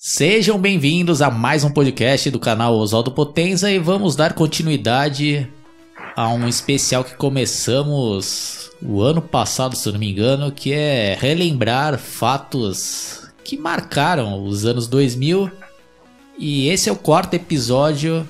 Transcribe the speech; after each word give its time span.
Sejam 0.00 0.56
bem-vindos 0.56 1.20
a 1.20 1.28
mais 1.28 1.64
um 1.64 1.70
podcast 1.70 2.30
do 2.30 2.38
canal 2.38 2.76
Oswaldo 2.76 3.10
Potenza 3.10 3.68
e 3.68 3.80
vamos 3.80 4.14
dar 4.14 4.32
continuidade 4.32 5.50
a 6.14 6.28
um 6.28 6.46
especial 6.46 7.02
que 7.02 7.16
começamos 7.16 8.70
o 8.80 9.02
ano 9.02 9.20
passado, 9.20 9.74
se 9.74 9.90
não 9.90 9.98
me 9.98 10.08
engano, 10.08 10.52
que 10.52 10.72
é 10.72 11.18
relembrar 11.20 11.98
fatos 11.98 13.28
que 13.42 13.58
marcaram 13.58 14.44
os 14.44 14.64
anos 14.64 14.86
2000. 14.86 15.50
E 16.38 16.68
esse 16.68 16.88
é 16.88 16.92
o 16.92 16.96
quarto 16.96 17.34
episódio 17.34 18.24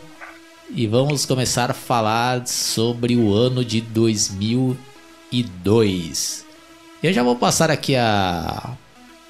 e 0.70 0.86
vamos 0.86 1.26
começar 1.26 1.70
a 1.70 1.74
falar 1.74 2.46
sobre 2.46 3.14
o 3.14 3.34
ano 3.34 3.62
de 3.62 3.82
2002. 3.82 6.46
Eu 7.02 7.12
já 7.12 7.22
vou 7.22 7.36
passar 7.36 7.70
aqui 7.70 7.94
a 7.94 8.70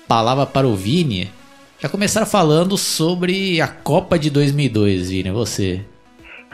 palavra 0.06 0.46
para 0.46 0.68
o 0.68 0.76
Vini 0.76 1.36
já 1.78 1.88
começaram 1.88 2.26
falando 2.26 2.76
sobre 2.76 3.60
a 3.60 3.68
Copa 3.68 4.18
de 4.18 4.30
2002, 4.30 5.10
Vini, 5.10 5.30
você. 5.30 5.80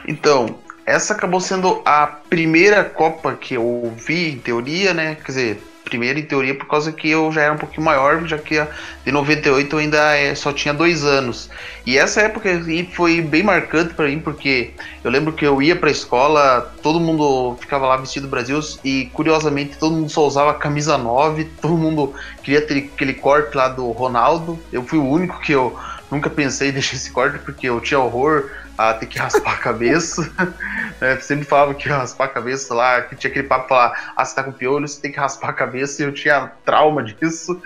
Então, 0.07 0.59
essa 0.85 1.13
acabou 1.13 1.39
sendo 1.39 1.81
a 1.83 2.05
primeira 2.05 2.83
Copa 2.83 3.33
que 3.33 3.55
eu 3.55 3.91
vi, 3.97 4.29
em 4.31 4.37
teoria, 4.37 4.93
né? 4.93 5.15
Quer 5.15 5.27
dizer, 5.27 5.63
primeira 5.85 6.19
em 6.19 6.23
teoria 6.23 6.53
por 6.55 6.67
causa 6.67 6.91
que 6.91 7.09
eu 7.09 7.31
já 7.31 7.43
era 7.43 7.53
um 7.53 7.57
pouquinho 7.57 7.85
maior, 7.85 8.25
já 8.27 8.37
que 8.37 8.61
de 9.05 9.11
98 9.11 9.73
eu 9.73 9.79
ainda 9.79 10.17
é, 10.17 10.35
só 10.35 10.51
tinha 10.51 10.73
dois 10.73 11.05
anos. 11.05 11.49
E 11.85 11.97
essa 11.97 12.21
época 12.21 12.49
foi 12.93 13.21
bem 13.21 13.43
marcante 13.43 13.93
para 13.93 14.07
mim, 14.07 14.19
porque 14.19 14.71
eu 15.03 15.11
lembro 15.11 15.31
que 15.31 15.45
eu 15.45 15.61
ia 15.61 15.75
para 15.75 15.87
a 15.87 15.91
escola, 15.91 16.73
todo 16.81 16.99
mundo 16.99 17.55
ficava 17.61 17.87
lá 17.87 17.95
vestido 17.95 18.23
do 18.23 18.29
Brasil 18.29 18.59
e 18.83 19.05
curiosamente 19.13 19.77
todo 19.77 19.95
mundo 19.95 20.09
só 20.09 20.25
usava 20.25 20.53
camisa 20.55 20.97
9, 20.97 21.45
todo 21.61 21.77
mundo 21.77 22.13
queria 22.43 22.61
ter 22.61 22.89
aquele 22.93 23.13
corte 23.13 23.55
lá 23.55 23.69
do 23.69 23.91
Ronaldo. 23.91 24.59
Eu 24.73 24.83
fui 24.83 24.97
o 24.97 25.07
único 25.07 25.39
que 25.39 25.51
eu 25.51 25.77
nunca 26.11 26.29
pensei 26.29 26.69
em 26.69 26.73
deixar 26.73 26.95
esse 26.95 27.11
corte 27.11 27.39
porque 27.39 27.67
eu 27.67 27.79
tinha 27.81 27.99
horror 27.99 28.49
a 28.77 28.93
ter 28.93 29.05
que 29.05 29.17
raspar 29.17 29.53
a 29.53 29.57
cabeça. 29.57 30.29
é, 30.99 31.17
sempre 31.17 31.45
falava 31.45 31.73
que 31.73 31.87
ia 31.87 31.97
raspar 31.97 32.25
a 32.25 32.29
cabeça 32.29 32.73
lá, 32.73 33.01
que 33.01 33.15
tinha 33.15 33.31
aquele 33.31 33.47
papo 33.47 33.73
lá, 33.73 33.93
ah, 34.15 34.25
você 34.25 34.35
tá 34.35 34.43
com 34.43 34.51
piolho, 34.51 34.87
você 34.87 35.01
tem 35.01 35.11
que 35.11 35.19
raspar 35.19 35.49
a 35.49 35.53
cabeça, 35.53 36.01
e 36.01 36.05
eu 36.05 36.13
tinha 36.13 36.51
trauma 36.65 37.03
disso. 37.03 37.61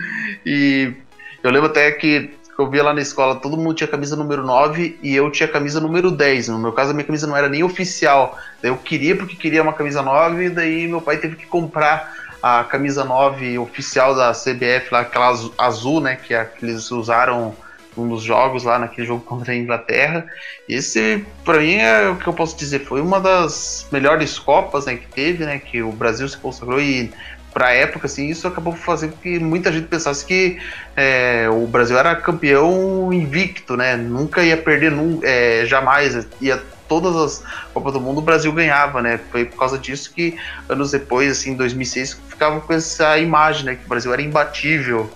E 0.46 0.94
eu 1.42 1.52
lembro 1.52 1.70
até 1.70 1.92
que 1.92 2.38
eu 2.58 2.70
via 2.70 2.84
lá 2.84 2.94
na 2.94 3.02
escola, 3.02 3.38
todo 3.38 3.56
mundo 3.56 3.74
tinha 3.74 3.88
camisa 3.88 4.18
número 4.18 4.44
9 4.44 5.00
e 5.02 5.16
eu 5.16 5.32
tinha 5.32 5.48
camisa 5.48 5.80
número 5.80 6.12
10. 6.12 6.50
No 6.50 6.60
meu 6.60 6.74
caso, 6.74 6.92
a 6.92 6.94
minha 6.94 7.06
camisa 7.06 7.26
não 7.26 7.38
era 7.38 7.48
nem 7.48 7.64
oficial. 7.64 8.38
Eu 8.62 8.76
queria 8.76 9.16
porque 9.16 9.36
queria 9.36 9.64
uma 9.64 9.74
camisa 9.74 10.02
9, 10.02 10.46
e 10.46 10.50
daí 10.50 10.88
meu 10.88 11.02
pai 11.02 11.18
teve 11.18 11.38
que 11.38 11.46
comprar 11.46 12.14
a 12.44 12.64
camisa 12.66 13.04
9 13.04 13.58
oficial 13.60 14.14
da 14.14 14.32
CBF, 14.32 14.90
lá, 14.92 15.02
aquela 15.02 15.34
azul, 15.58 16.02
né, 16.02 16.16
que, 16.16 16.34
é, 16.34 16.46
que 16.46 16.66
eles 16.66 16.92
usaram 16.92 17.56
um 17.98 18.08
dos 18.08 18.24
jogos 18.24 18.64
lá 18.64 18.80
naquele 18.80 19.08
jogo 19.08 19.24
contra 19.24 19.52
a 19.52 19.56
Inglaterra. 19.56 20.26
Esse, 20.68 21.26
para 21.44 21.60
mim, 21.60 21.76
é 21.76 22.10
o 22.10 22.16
que 22.16 22.28
eu 22.28 22.34
posso 22.34 22.58
dizer, 22.58 22.80
foi 22.80 23.02
uma 23.02 23.20
das 23.20 23.88
melhores 23.92 24.38
Copas 24.40 24.86
né, 24.86 24.96
que 24.96 25.08
teve, 25.08 25.46
né, 25.46 25.60
que 25.60 25.82
o 25.82 25.92
Brasil 25.92 26.28
se 26.28 26.38
consagrou 26.38 26.80
e 26.80 27.12
para 27.54 27.72
época, 27.72 28.06
assim, 28.06 28.28
isso 28.28 28.48
acabou 28.48 28.74
fazendo 28.74 29.14
com 29.14 29.22
que 29.22 29.40
muita 29.40 29.72
gente 29.72 29.88
pensasse 29.88 30.26
que 30.26 30.60
é, 30.96 31.50
o 31.50 31.66
Brasil 31.66 31.98
era 31.98 32.16
campeão 32.16 33.12
invicto, 33.12 33.76
né? 33.76 33.98
Nunca 33.98 34.44
ia 34.44 34.56
perder, 34.56 34.92
num, 34.92 35.20
é, 35.24 35.66
jamais. 35.66 36.28
Ia 36.40 36.62
todas 36.88 37.16
as 37.16 37.44
Copas 37.74 37.94
do 37.94 38.00
Mundo 38.00 38.20
o 38.20 38.22
Brasil 38.22 38.52
ganhava, 38.52 39.02
né? 39.02 39.20
Foi 39.32 39.46
por 39.46 39.58
causa 39.58 39.78
disso 39.78 40.14
que 40.14 40.38
anos 40.68 40.92
depois, 40.92 41.32
assim, 41.32 41.52
em 41.52 41.56
2006, 41.56 42.20
ficava 42.28 42.62
com 42.62 42.74
essa 42.74 43.18
imagem, 43.18 43.66
né? 43.66 43.76
Que 43.76 43.86
o 43.86 43.90
Brasil 43.90 44.14
era 44.14 44.22
imbatível. 44.22 45.10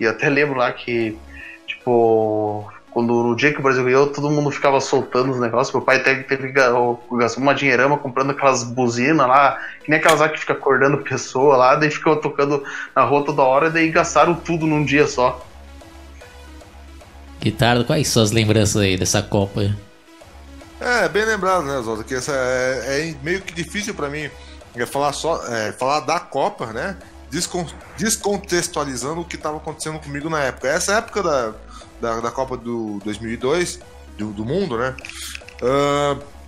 E 0.00 0.04
eu 0.04 0.10
até 0.10 0.28
lembro 0.28 0.58
lá 0.58 0.72
que 0.72 1.16
Tipo, 1.88 2.70
quando 2.90 3.22
no 3.22 3.34
dia 3.34 3.52
que 3.52 3.60
o 3.60 3.62
Brasil 3.62 3.82
ganhou, 3.82 4.08
todo 4.08 4.30
mundo 4.30 4.50
ficava 4.50 4.78
soltando 4.80 5.32
os 5.32 5.40
negócios. 5.40 5.74
Meu 5.74 5.82
pai 5.82 6.02
teve, 6.02 6.24
teve 6.24 6.52
gastou 6.52 7.02
uma 7.38 7.54
dinheirama 7.54 7.96
comprando 7.96 8.30
aquelas 8.30 8.62
buzinas 8.62 9.26
lá, 9.26 9.58
que 9.82 9.90
nem 9.90 9.98
aquelas 9.98 10.20
lá 10.20 10.28
que 10.28 10.38
fica 10.38 10.52
acordando 10.52 10.98
pessoa 11.04 11.56
lá, 11.56 11.76
daí 11.76 11.90
ficou 11.90 12.16
tocando 12.16 12.62
na 12.94 13.04
rua 13.04 13.24
toda 13.24 13.42
hora, 13.42 13.70
daí 13.70 13.90
gastaram 13.90 14.34
tudo 14.34 14.66
num 14.66 14.84
dia 14.84 15.06
só. 15.06 15.42
Guitarra, 17.40 17.84
quais 17.84 18.08
são 18.08 18.22
as 18.22 18.32
lembranças 18.32 18.82
aí 18.82 18.96
dessa 18.98 19.22
Copa? 19.22 19.74
É, 20.80 21.08
bem 21.08 21.24
lembrado, 21.24 21.64
né, 21.64 21.80
Zolta? 21.80 22.04
Que 22.04 22.14
essa 22.14 22.32
é, 22.32 23.10
é 23.10 23.14
meio 23.22 23.40
que 23.40 23.54
difícil 23.54 23.94
para 23.94 24.10
mim 24.10 24.28
é 24.76 24.86
falar 24.86 25.12
só, 25.12 25.42
é, 25.46 25.72
falar 25.72 26.00
da 26.00 26.20
Copa, 26.20 26.66
né? 26.66 26.96
descontextualizando 27.96 29.20
o 29.20 29.24
que 29.24 29.36
estava 29.36 29.58
acontecendo 29.58 29.98
comigo 29.98 30.28
na 30.30 30.40
época. 30.40 30.68
Essa 30.68 30.94
época 30.94 31.22
da, 31.22 31.54
da, 32.00 32.20
da 32.20 32.30
Copa 32.30 32.56
do 32.56 33.00
2002, 33.04 33.80
do, 34.16 34.32
do 34.32 34.44
mundo, 34.44 34.76
né? 34.76 34.96
Uh, 35.62 36.38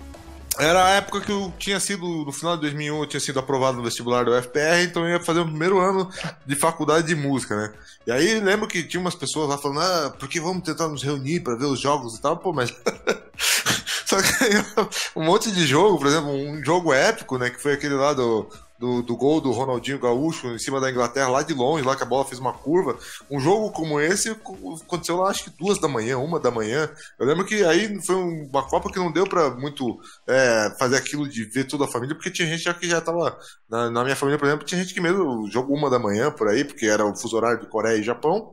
era 0.59 0.85
a 0.85 0.89
época 0.91 1.21
que 1.21 1.31
eu 1.31 1.51
tinha 1.57 1.79
sido, 1.79 2.05
no 2.05 2.31
final 2.31 2.55
de 2.55 2.61
2001, 2.61 2.99
eu 2.99 3.05
tinha 3.07 3.19
sido 3.19 3.39
aprovado 3.39 3.77
no 3.77 3.83
vestibular 3.83 4.25
do 4.25 4.31
UFPR, 4.31 4.83
então 4.83 5.03
eu 5.03 5.17
ia 5.17 5.19
fazer 5.19 5.39
o 5.39 5.45
primeiro 5.45 5.79
ano 5.79 6.09
de 6.45 6.55
faculdade 6.55 7.07
de 7.07 7.15
música, 7.15 7.55
né? 7.55 7.73
E 8.05 8.11
aí 8.11 8.39
lembro 8.39 8.67
que 8.67 8.83
tinha 8.83 8.99
umas 8.99 9.15
pessoas 9.15 9.49
lá 9.49 9.57
falando, 9.57 9.79
ah, 9.79 10.13
por 10.19 10.27
que 10.27 10.39
vamos 10.39 10.63
tentar 10.63 10.87
nos 10.87 11.03
reunir 11.03 11.39
para 11.39 11.55
ver 11.55 11.65
os 11.65 11.79
jogos 11.79 12.15
e 12.15 12.21
tal? 12.21 12.37
Pô, 12.37 12.51
mas. 12.51 12.71
Só 14.05 14.17
que 14.21 14.29
um 15.15 15.23
monte 15.23 15.51
de 15.51 15.65
jogo, 15.65 15.97
por 15.97 16.07
exemplo, 16.07 16.29
um 16.29 16.63
jogo 16.63 16.93
épico, 16.93 17.37
né? 17.37 17.49
Que 17.49 17.61
foi 17.61 17.73
aquele 17.73 17.93
lá 17.93 18.13
do, 18.13 18.49
do, 18.81 19.03
do 19.03 19.15
gol 19.15 19.39
do 19.39 19.51
Ronaldinho 19.51 19.99
Gaúcho 19.99 20.47
em 20.47 20.57
cima 20.57 20.81
da 20.81 20.89
Inglaterra, 20.89 21.29
lá 21.29 21.43
de 21.43 21.53
longe, 21.53 21.85
lá 21.85 21.95
que 21.95 22.01
a 22.01 22.05
bola 22.05 22.25
fez 22.25 22.39
uma 22.39 22.51
curva. 22.51 22.97
Um 23.29 23.39
jogo 23.39 23.71
como 23.71 24.01
esse 24.01 24.31
aconteceu 24.31 25.17
lá, 25.17 25.29
acho 25.29 25.43
que 25.43 25.51
duas 25.51 25.79
da 25.79 25.87
manhã, 25.87 26.17
uma 26.17 26.39
da 26.39 26.49
manhã. 26.49 26.89
Eu 27.19 27.27
lembro 27.27 27.45
que 27.45 27.63
aí 27.63 28.01
foi 28.01 28.15
uma 28.15 28.67
Copa 28.67 28.91
que 28.91 28.97
não 28.97 29.11
deu 29.11 29.27
para 29.27 29.51
muito 29.51 29.99
é, 30.27 30.75
fazer 30.79 30.97
aquilo 30.97 31.29
de 31.29 31.43
ver 31.43 31.65
toda 31.65 31.85
a 31.85 31.87
família, 31.87 32.15
porque 32.15 32.31
tinha 32.31 32.47
gente 32.47 32.73
que 32.79 32.89
já 32.89 32.99
tava. 32.99 33.37
Na, 33.69 33.91
na, 33.91 34.03
minha 34.03 34.15
família, 34.15 34.39
por 34.39 34.47
exemplo, 34.47 34.65
tinha 34.65 34.81
gente 34.81 34.95
que 34.95 34.99
mesmo 34.99 35.47
jogou 35.51 35.77
uma 35.77 35.89
da 35.89 35.99
manhã 35.99 36.31
por 36.31 36.47
aí, 36.47 36.63
porque 36.65 36.87
era 36.87 37.05
o 37.05 37.15
fuso 37.15 37.37
horário 37.37 37.59
de 37.59 37.67
Coreia 37.67 37.97
e 37.97 38.03
Japão 38.03 38.51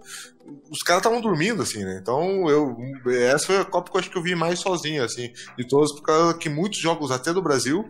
os 0.71 0.81
caras 0.81 1.01
estavam 1.01 1.21
dormindo, 1.21 1.63
assim, 1.63 1.85
né? 1.85 1.99
Então, 2.01 2.49
eu, 2.49 2.77
essa 3.11 3.47
foi 3.47 3.59
a 3.59 3.65
Copa 3.65 3.91
que 3.91 3.97
eu 3.97 4.01
acho 4.01 4.11
que 4.11 4.19
eu 4.19 4.23
vi 4.23 4.35
mais 4.35 4.59
sozinho, 4.59 5.03
assim, 5.03 5.33
de 5.57 5.67
todos, 5.67 5.93
por 5.93 6.03
causa 6.03 6.35
que 6.35 6.49
muitos 6.49 6.79
jogos, 6.79 7.11
até 7.11 7.33
do 7.33 7.43
Brasil, 7.43 7.89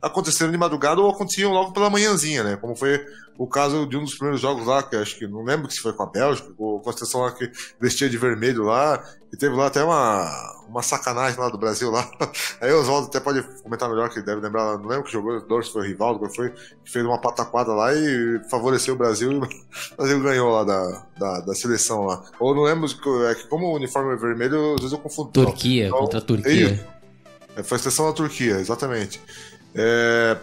aconteceram 0.00 0.50
de 0.50 0.58
madrugada 0.58 1.00
ou 1.00 1.10
aconteciam 1.10 1.52
logo 1.52 1.72
pela 1.72 1.90
manhãzinha, 1.90 2.42
né? 2.42 2.56
Como 2.56 2.74
foi 2.74 3.04
o 3.40 3.46
caso 3.46 3.86
de 3.86 3.96
um 3.96 4.04
dos 4.04 4.14
primeiros 4.14 4.40
jogos 4.40 4.66
lá, 4.66 4.82
que 4.82 4.96
acho 4.96 5.18
que 5.18 5.26
não 5.26 5.42
lembro 5.42 5.70
se 5.70 5.80
foi 5.80 5.92
com 5.92 6.02
a 6.02 6.06
Bélgica, 6.06 6.52
ou 6.58 6.80
com 6.80 6.90
a 6.90 6.92
seleção 6.92 7.22
lá 7.22 7.32
que 7.32 7.50
vestia 7.80 8.08
de 8.08 8.18
vermelho 8.18 8.64
lá, 8.64 9.02
e 9.32 9.36
teve 9.36 9.54
lá 9.54 9.68
até 9.68 9.82
uma, 9.82 10.28
uma 10.68 10.82
sacanagem 10.82 11.38
lá 11.38 11.48
do 11.48 11.56
Brasil 11.56 11.90
lá. 11.90 12.06
Aí 12.60 12.70
o 12.72 12.80
Oswaldo 12.80 13.06
até 13.06 13.18
pode 13.18 13.42
comentar 13.62 13.88
melhor, 13.88 14.10
que 14.10 14.20
deve 14.20 14.40
lembrar, 14.40 14.76
não 14.76 14.86
lembro 14.86 15.04
que 15.04 15.12
jogou, 15.12 15.62
se 15.62 15.72
foi 15.72 15.82
o 15.82 15.84
Rivaldo, 15.86 16.28
que 16.28 16.36
foi, 16.36 16.50
que 16.50 16.90
fez 16.90 17.04
uma 17.04 17.20
pataquada 17.20 17.72
lá 17.72 17.94
e 17.94 18.42
favoreceu 18.50 18.94
o 18.94 18.98
Brasil, 18.98 19.32
e 19.32 19.36
o 19.36 19.96
Brasil 19.96 20.22
ganhou 20.22 20.50
lá 20.50 20.64
da, 20.64 21.06
da, 21.18 21.40
da 21.40 21.54
seleção 21.54 21.99
lá. 22.06 22.24
Ou 22.38 22.54
não 22.54 22.62
lembro, 22.62 22.88
é 23.26 23.34
que 23.34 23.46
como 23.48 23.66
o 23.66 23.74
uniforme 23.74 24.12
é 24.12 24.16
vermelho, 24.16 24.74
às 24.74 24.80
vezes 24.80 24.92
eu 24.92 24.98
confundo. 24.98 25.30
Turquia, 25.30 25.86
então, 25.86 25.98
contra 25.98 26.18
a 26.18 26.22
Turquia. 26.22 26.86
É, 27.56 27.62
foi 27.62 27.76
a 27.76 27.78
seleção 27.78 28.06
da 28.06 28.12
Turquia, 28.12 28.58
exatamente. 28.60 29.20
É, 29.74 30.36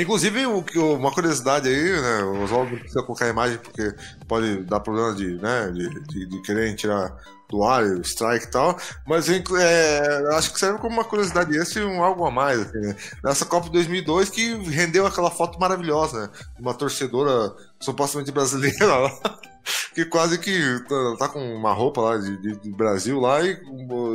Inclusive, 0.00 0.46
uma 0.46 1.12
curiosidade 1.12 1.68
aí, 1.68 2.00
né? 2.00 2.22
O 2.24 2.44
Oswaldo 2.44 2.70
não 2.70 2.78
precisa 2.78 3.02
colocar 3.02 3.26
a 3.26 3.28
imagem 3.28 3.58
porque 3.58 3.94
pode 4.26 4.62
dar 4.62 4.80
problema 4.80 5.14
de, 5.14 5.34
né, 5.34 5.70
de, 5.70 6.00
de, 6.04 6.26
de 6.26 6.42
querer 6.42 6.74
tirar 6.74 7.14
do 7.50 7.62
ar, 7.62 7.84
strike 8.00 8.46
e 8.46 8.50
tal, 8.50 8.78
mas 9.06 9.28
é, 9.28 10.26
acho 10.34 10.54
que 10.54 10.58
serve 10.58 10.78
como 10.78 10.94
uma 10.94 11.04
curiosidade 11.04 11.54
esse 11.54 11.78
e 11.78 11.84
um 11.84 12.02
algo 12.02 12.24
a 12.24 12.30
mais. 12.30 12.60
Assim, 12.60 12.78
né? 12.78 12.96
Nessa 13.22 13.44
Copa 13.44 13.66
de 13.66 13.72
2002 13.72 14.30
que 14.30 14.54
rendeu 14.70 15.06
aquela 15.06 15.30
foto 15.30 15.60
maravilhosa, 15.60 16.22
né? 16.22 16.30
Uma 16.58 16.72
torcedora 16.72 17.54
supostamente 17.78 18.32
brasileira 18.32 18.86
lá, 18.86 19.12
que 19.94 20.04
quase 20.04 20.38
que 20.38 20.80
tá, 20.88 21.16
tá, 21.18 21.28
com 21.28 21.40
uma 21.54 21.72
roupa 21.72 22.00
lá 22.00 22.18
de, 22.18 22.36
de, 22.38 22.56
de 22.56 22.70
Brasil 22.70 23.20
lá 23.20 23.40
e, 23.42 23.58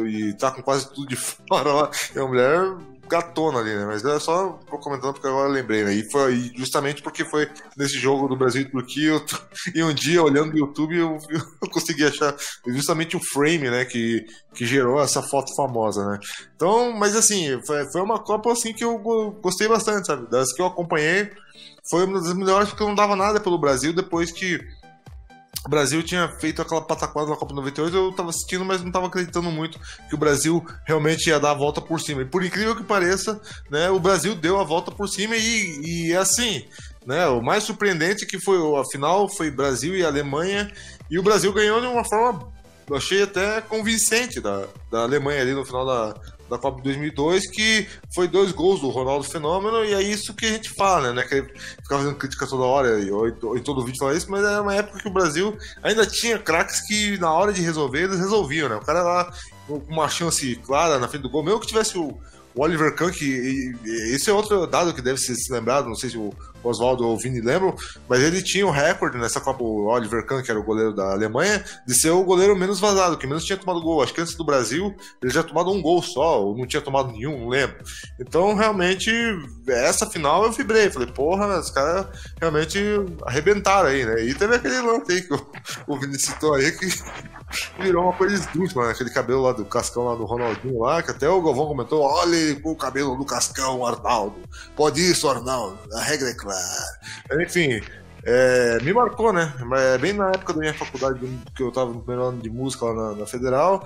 e 0.07 0.33
tá 0.33 0.51
com 0.51 0.61
quase 0.61 0.89
tudo 0.93 1.07
de 1.07 1.15
fora 1.47 1.73
lá. 1.73 1.91
E 2.15 2.19
a 2.19 2.25
mulher 2.25 2.77
gatona 3.07 3.59
ali, 3.59 3.73
né? 3.73 3.85
Mas 3.85 4.03
é 4.03 4.19
só 4.19 4.59
tô 4.69 4.77
comentando 4.77 5.13
porque 5.13 5.27
agora 5.27 5.47
lembrei, 5.49 5.83
né? 5.83 5.93
E 5.93 6.09
foi 6.11 6.51
justamente 6.55 7.01
porque 7.01 7.25
foi 7.25 7.49
nesse 7.75 7.97
jogo 7.97 8.27
do 8.27 8.35
Brasil 8.35 8.61
e 8.61 8.69
Turquia, 8.69 9.09
eu, 9.09 9.25
e 9.73 9.83
um 9.83 9.93
dia 9.93 10.21
olhando 10.21 10.51
no 10.51 10.57
YouTube 10.57 10.97
eu, 10.97 11.17
eu, 11.29 11.69
consegui 11.69 12.05
achar 12.05 12.35
justamente 12.67 13.15
o 13.15 13.21
frame, 13.31 13.69
né? 13.69 13.85
Que, 13.85 14.25
que 14.53 14.65
gerou 14.65 15.01
essa 15.01 15.21
foto 15.21 15.55
famosa, 15.55 16.05
né? 16.05 16.19
Então, 16.55 16.91
mas 16.91 17.15
assim, 17.15 17.59
foi, 17.65 17.89
foi 17.91 18.01
uma 18.01 18.19
Copa 18.19 18.51
assim 18.51 18.73
que 18.73 18.83
eu 18.83 18.99
gostei 19.41 19.67
bastante, 19.67 20.07
sabe? 20.07 20.29
Das 20.29 20.53
que 20.53 20.61
eu 20.61 20.65
acompanhei, 20.65 21.31
foi 21.89 22.05
uma 22.05 22.19
das 22.21 22.33
melhores 22.33 22.69
porque 22.69 22.83
eu 22.83 22.87
não 22.87 22.95
dava 22.95 23.15
nada 23.15 23.39
pelo 23.39 23.57
Brasil 23.57 23.93
depois 23.93 24.31
que 24.31 24.59
o 25.67 25.69
Brasil 25.69 26.01
tinha 26.01 26.29
feito 26.39 26.61
aquela 26.61 26.81
pataquada 26.81 27.29
na 27.29 27.35
Copa 27.35 27.53
98, 27.53 27.95
eu 27.95 28.13
tava 28.13 28.29
assistindo, 28.29 28.63
mas 28.63 28.81
não 28.81 28.89
tava 28.89 29.07
acreditando 29.07 29.51
muito 29.51 29.77
que 30.07 30.15
o 30.15 30.17
Brasil 30.17 30.65
realmente 30.85 31.27
ia 31.27 31.41
dar 31.41 31.51
a 31.51 31.55
volta 31.55 31.81
por 31.81 31.99
cima. 31.99 32.21
E 32.21 32.25
por 32.25 32.41
incrível 32.41 32.73
que 32.73 32.83
pareça, 32.83 33.39
né, 33.69 33.89
o 33.89 33.99
Brasil 33.99 34.33
deu 34.33 34.61
a 34.61 34.63
volta 34.63 34.91
por 34.91 35.09
cima 35.09 35.35
e, 35.35 36.07
e 36.07 36.15
assim, 36.15 36.65
né, 37.05 37.27
o 37.27 37.41
mais 37.41 37.65
surpreendente 37.65 38.23
é 38.23 38.27
que 38.27 38.39
foi 38.39 38.57
a 38.79 38.85
final 38.85 39.27
foi 39.27 39.51
Brasil 39.51 39.93
e 39.93 40.05
Alemanha 40.05 40.71
e 41.11 41.19
o 41.19 41.23
Brasil 41.23 41.51
ganhou 41.51 41.81
de 41.81 41.87
uma 41.87 42.05
forma 42.05 42.49
eu 42.89 42.95
achei 42.95 43.23
até 43.23 43.61
convincente 43.61 44.39
da, 44.39 44.65
da 44.89 45.03
Alemanha 45.03 45.41
ali 45.41 45.53
no 45.53 45.65
final 45.65 45.85
da, 45.85 46.15
da 46.49 46.57
Copa 46.57 46.77
de 46.77 46.83
2002, 46.83 47.49
que 47.49 47.87
foi 48.13 48.27
dois 48.27 48.51
gols 48.51 48.79
do 48.79 48.89
Ronaldo 48.89 49.25
Fenômeno, 49.25 49.83
e 49.83 49.93
é 49.93 50.01
isso 50.01 50.33
que 50.33 50.45
a 50.45 50.51
gente 50.51 50.69
fala, 50.69 51.13
né? 51.13 51.23
Que 51.23 51.35
ele 51.35 51.53
fazendo 51.87 52.15
crítica 52.15 52.47
toda 52.47 52.63
hora, 52.63 52.99
e, 52.99 53.09
em 53.09 53.61
todo 53.61 53.83
vídeo 53.83 53.99
fala 53.99 54.15
isso, 54.15 54.31
mas 54.31 54.43
era 54.43 54.61
uma 54.61 54.73
época 54.73 54.99
que 54.99 55.07
o 55.07 55.13
Brasil 55.13 55.57
ainda 55.83 56.05
tinha 56.05 56.39
craques 56.39 56.81
que 56.87 57.17
na 57.17 57.31
hora 57.31 57.51
de 57.51 57.61
resolver, 57.61 58.03
eles 58.03 58.19
resolviam, 58.19 58.69
né? 58.69 58.75
O 58.75 58.85
cara 58.85 59.03
lá 59.03 59.33
com 59.67 59.77
uma 59.89 60.07
chance 60.07 60.55
clara 60.65 60.97
na 60.97 61.07
frente 61.07 61.23
do 61.23 61.29
gol, 61.29 61.43
mesmo 61.43 61.59
que 61.59 61.67
tivesse 61.67 61.97
o, 61.97 62.17
o 62.55 62.61
Oliver 62.61 62.95
Kahn, 62.95 63.11
que 63.11 63.75
esse 64.13 64.29
é 64.29 64.33
outro 64.33 64.65
dado 64.65 64.93
que 64.93 65.01
deve 65.01 65.19
ser 65.19 65.35
se 65.35 65.51
lembrado, 65.51 65.87
não 65.87 65.95
sei 65.95 66.09
se 66.09 66.17
o 66.17 66.33
Oswaldo 66.67 67.07
ou 67.07 67.17
Vini 67.17 67.41
lembram, 67.41 67.75
mas 68.07 68.21
ele 68.21 68.41
tinha 68.41 68.65
o 68.65 68.71
recorde 68.71 69.17
nessa 69.17 69.39
Copa, 69.39 69.63
o 69.63 69.87
Oliver 69.87 70.25
Kahn, 70.25 70.41
que 70.41 70.51
era 70.51 70.59
o 70.59 70.63
goleiro 70.63 70.93
da 70.93 71.11
Alemanha, 71.11 71.63
de 71.85 71.93
ser 71.93 72.09
o 72.09 72.23
goleiro 72.23 72.55
menos 72.55 72.79
vazado, 72.79 73.17
que 73.17 73.27
menos 73.27 73.45
tinha 73.45 73.57
tomado 73.57 73.81
gol. 73.81 74.01
Acho 74.01 74.13
que 74.13 74.21
antes 74.21 74.35
do 74.35 74.45
Brasil 74.45 74.95
ele 75.21 75.31
já 75.31 75.43
tomado 75.43 75.71
um 75.71 75.81
gol 75.81 76.01
só, 76.01 76.43
ou 76.43 76.57
não 76.57 76.67
tinha 76.67 76.81
tomado 76.81 77.11
nenhum, 77.11 77.39
não 77.39 77.49
lembro. 77.49 77.77
Então, 78.19 78.55
realmente, 78.55 79.11
essa 79.67 80.05
final 80.05 80.43
eu 80.43 80.51
vibrei. 80.51 80.89
Falei, 80.89 81.07
porra, 81.07 81.59
os 81.59 81.69
caras 81.69 82.07
realmente 82.39 82.79
arrebentaram 83.25 83.89
aí, 83.89 84.05
né? 84.05 84.23
E 84.23 84.33
teve 84.33 84.55
aquele 84.55 84.81
lance 84.81 85.11
aí 85.11 85.21
que 85.21 85.33
o, 85.33 85.47
o 85.87 85.99
Vini 85.99 86.19
citou 86.19 86.53
aí, 86.53 86.71
que 86.71 86.87
virou 87.79 88.03
uma 88.03 88.13
coisa 88.13 88.35
esdrúxula, 88.35 88.87
né? 88.87 88.91
Aquele 88.91 89.09
cabelo 89.09 89.41
lá 89.41 89.53
do 89.53 89.65
Cascão 89.65 90.05
lá 90.05 90.15
do 90.15 90.25
Ronaldinho 90.25 90.79
lá, 90.79 91.01
que 91.01 91.11
até 91.11 91.29
o 91.29 91.41
Galvão 91.41 91.67
comentou: 91.67 92.01
olha 92.01 92.59
o 92.63 92.75
cabelo 92.75 93.15
do 93.15 93.25
Cascão, 93.25 93.85
Arnaldo. 93.85 94.37
Pode 94.75 95.01
isso, 95.01 95.29
Arnaldo. 95.29 95.77
A 95.93 96.01
regra 96.01 96.29
é 96.29 96.33
clara. 96.33 97.41
Enfim. 97.41 97.81
É, 98.29 98.79
me 98.83 98.91
marcou, 98.91 99.31
né? 99.31 99.53
É 99.93 99.97
bem 99.97 100.11
na 100.11 100.29
época 100.29 100.51
da 100.51 100.59
minha 100.59 100.73
faculdade, 100.73 101.19
que 101.55 101.63
eu 101.63 101.71
tava 101.71 101.93
no 101.93 101.99
primeiro 101.99 102.23
ano 102.27 102.41
de 102.41 102.49
música 102.49 102.85
lá 102.85 102.93
na, 102.93 103.15
na 103.19 103.25
Federal. 103.25 103.85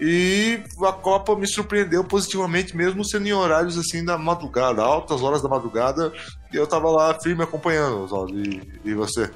E 0.00 0.60
a 0.82 0.92
Copa 0.92 1.36
me 1.36 1.46
surpreendeu 1.46 2.02
positivamente, 2.02 2.74
mesmo 2.74 3.04
sendo 3.04 3.28
em 3.28 3.32
horários 3.32 3.78
assim 3.78 4.02
da 4.02 4.16
madrugada, 4.16 4.82
altas 4.82 5.22
horas 5.22 5.42
da 5.42 5.48
madrugada, 5.48 6.10
e 6.52 6.56
eu 6.56 6.66
tava 6.66 6.90
lá 6.90 7.12
firme 7.20 7.44
acompanhando, 7.44 8.02
Oswaldo. 8.02 8.36
E, 8.36 8.80
e 8.82 8.94
você? 8.94 9.30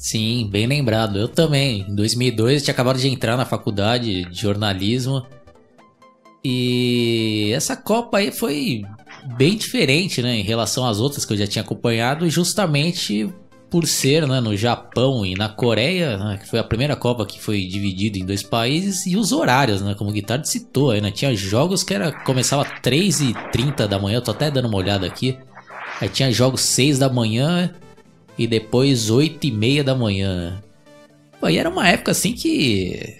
Sim, 0.00 0.48
bem 0.50 0.66
lembrado. 0.66 1.18
Eu 1.18 1.28
também. 1.28 1.84
Em 1.86 1.94
2002 1.94 2.54
eu 2.54 2.64
tinha 2.64 2.72
acabado 2.72 2.98
de 2.98 3.06
entrar 3.06 3.36
na 3.36 3.44
faculdade 3.44 4.24
de 4.24 4.40
jornalismo. 4.40 5.26
E 6.42 7.52
essa 7.54 7.76
Copa 7.76 8.16
aí 8.16 8.32
foi 8.32 8.80
bem 9.36 9.58
diferente, 9.58 10.22
né, 10.22 10.36
em 10.36 10.42
relação 10.42 10.86
às 10.86 11.00
outras 11.00 11.26
que 11.26 11.34
eu 11.34 11.36
já 11.36 11.46
tinha 11.46 11.62
acompanhado, 11.62 12.30
justamente 12.30 13.30
por 13.68 13.86
ser 13.86 14.26
né, 14.26 14.40
no 14.40 14.56
Japão 14.56 15.26
e 15.26 15.34
na 15.34 15.50
Coreia, 15.50 16.16
né, 16.16 16.38
que 16.38 16.48
foi 16.48 16.58
a 16.58 16.64
primeira 16.64 16.96
Copa 16.96 17.26
que 17.26 17.38
foi 17.38 17.66
dividida 17.66 18.18
em 18.18 18.24
dois 18.24 18.42
países, 18.42 19.04
e 19.04 19.18
os 19.18 19.32
horários, 19.32 19.82
né, 19.82 19.94
como 19.94 20.08
o 20.08 20.12
Guitardo 20.14 20.48
citou, 20.48 20.92
aí, 20.92 21.02
né, 21.02 21.10
tinha 21.10 21.36
jogos 21.36 21.82
que 21.82 21.92
era 21.92 22.10
começava 22.10 22.62
às 22.62 22.80
3h30 22.80 23.86
da 23.86 23.98
manhã, 23.98 24.16
eu 24.16 24.22
tô 24.22 24.30
até 24.30 24.50
dando 24.50 24.66
uma 24.66 24.78
olhada 24.78 25.06
aqui, 25.06 25.36
aí 26.00 26.08
tinha 26.08 26.32
jogos 26.32 26.62
6 26.62 26.98
da 26.98 27.10
manhã 27.10 27.70
e 28.40 28.46
depois 28.46 29.10
8 29.10 29.48
e 29.48 29.50
meia 29.50 29.84
da 29.84 29.94
manhã. 29.94 30.62
Pô, 31.38 31.46
e 31.46 31.58
era 31.58 31.68
uma 31.68 31.86
época 31.86 32.12
assim 32.12 32.32
que. 32.32 33.18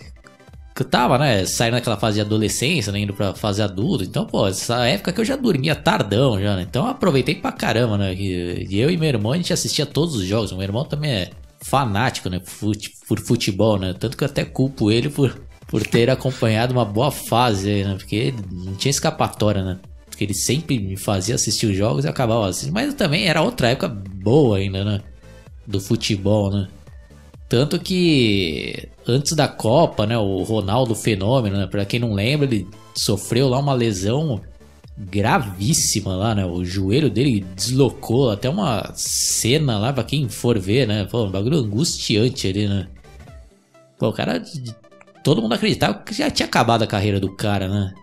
Que 0.75 0.81
eu 0.81 0.89
tava, 0.89 1.19
né? 1.19 1.45
Saindo 1.45 1.75
daquela 1.75 1.99
fase 1.99 2.15
de 2.15 2.21
adolescência, 2.23 2.91
né? 2.91 3.01
Indo 3.01 3.13
pra 3.13 3.35
fase 3.35 3.61
adulta. 3.61 4.03
Então, 4.03 4.25
pô, 4.25 4.47
essa 4.47 4.87
época 4.87 5.13
que 5.13 5.21
eu 5.21 5.25
já 5.25 5.37
dormia 5.37 5.75
tardão 5.77 6.41
já, 6.41 6.57
né? 6.57 6.63
Então 6.63 6.87
eu 6.87 6.93
aproveitei 6.93 7.35
pra 7.35 7.53
caramba, 7.53 7.99
né? 7.99 8.15
E 8.15 8.81
eu 8.81 8.91
e 8.91 8.97
meu 8.97 9.11
irmão, 9.11 9.33
a 9.33 9.37
gente 9.37 9.53
assistia 9.53 9.85
todos 9.85 10.15
os 10.15 10.25
jogos. 10.25 10.53
Meu 10.53 10.63
irmão 10.63 10.87
também 10.87 11.11
é 11.11 11.31
fanático, 11.61 12.31
né? 12.31 12.41
Por 13.07 13.21
futebol, 13.21 13.79
né? 13.79 13.93
Tanto 13.93 14.17
que 14.17 14.25
eu 14.25 14.29
até 14.29 14.43
culpo 14.43 14.91
ele 14.91 15.11
por, 15.11 15.39
por 15.69 15.87
ter 15.87 16.09
acompanhado 16.11 16.73
uma 16.73 16.87
boa 16.87 17.11
fase 17.11 17.69
aí, 17.69 17.85
né? 17.85 17.95
Porque 17.95 18.33
não 18.51 18.75
tinha 18.75 18.91
escapatória, 18.91 19.63
né? 19.63 19.79
Porque 20.07 20.25
ele 20.25 20.35
sempre 20.35 20.79
me 20.79 20.97
fazia 20.97 21.35
assistir 21.35 21.67
os 21.67 21.77
jogos 21.77 22.07
e 22.07 22.09
acabava 22.09 22.49
assistindo. 22.49 22.73
Mas 22.73 22.95
também 22.95 23.29
era 23.29 23.43
outra 23.43 23.69
época 23.69 23.89
boa 23.89 24.57
ainda, 24.57 24.83
né? 24.83 25.01
Do 25.71 25.81
futebol, 25.81 26.51
né? 26.51 26.69
Tanto 27.49 27.81
que 27.81 28.89
antes 29.07 29.33
da 29.35 29.49
Copa, 29.49 30.07
né, 30.07 30.17
o 30.17 30.43
Ronaldo 30.43 30.95
Fenômeno, 30.95 31.57
né, 31.57 31.67
para 31.67 31.85
quem 31.85 31.99
não 31.99 32.15
lembra, 32.15 32.47
ele 32.47 32.67
sofreu 32.95 33.49
lá 33.49 33.59
uma 33.59 33.75
lesão 33.75 34.41
gravíssima 34.97 36.15
lá, 36.15 36.35
né? 36.35 36.45
O 36.45 36.65
joelho 36.65 37.11
dele 37.11 37.45
deslocou, 37.57 38.31
até 38.31 38.49
uma 38.49 38.93
cena 38.95 39.79
lá 39.79 39.93
para 39.93 40.05
quem 40.05 40.29
for 40.29 40.59
ver, 40.59 40.87
né? 40.87 41.07
Pô, 41.11 41.25
um 41.25 41.31
bagulho 41.31 41.59
angustiante 41.59 42.47
ali, 42.47 42.69
né? 42.69 42.87
Pô, 43.99 44.09
o 44.09 44.13
cara 44.13 44.43
todo 45.25 45.41
mundo 45.43 45.55
acreditava 45.55 45.95
que 45.95 46.15
já 46.15 46.31
tinha 46.31 46.47
acabado 46.47 46.83
a 46.83 46.87
carreira 46.87 47.19
do 47.19 47.35
cara, 47.35 47.69
né? 47.69 47.95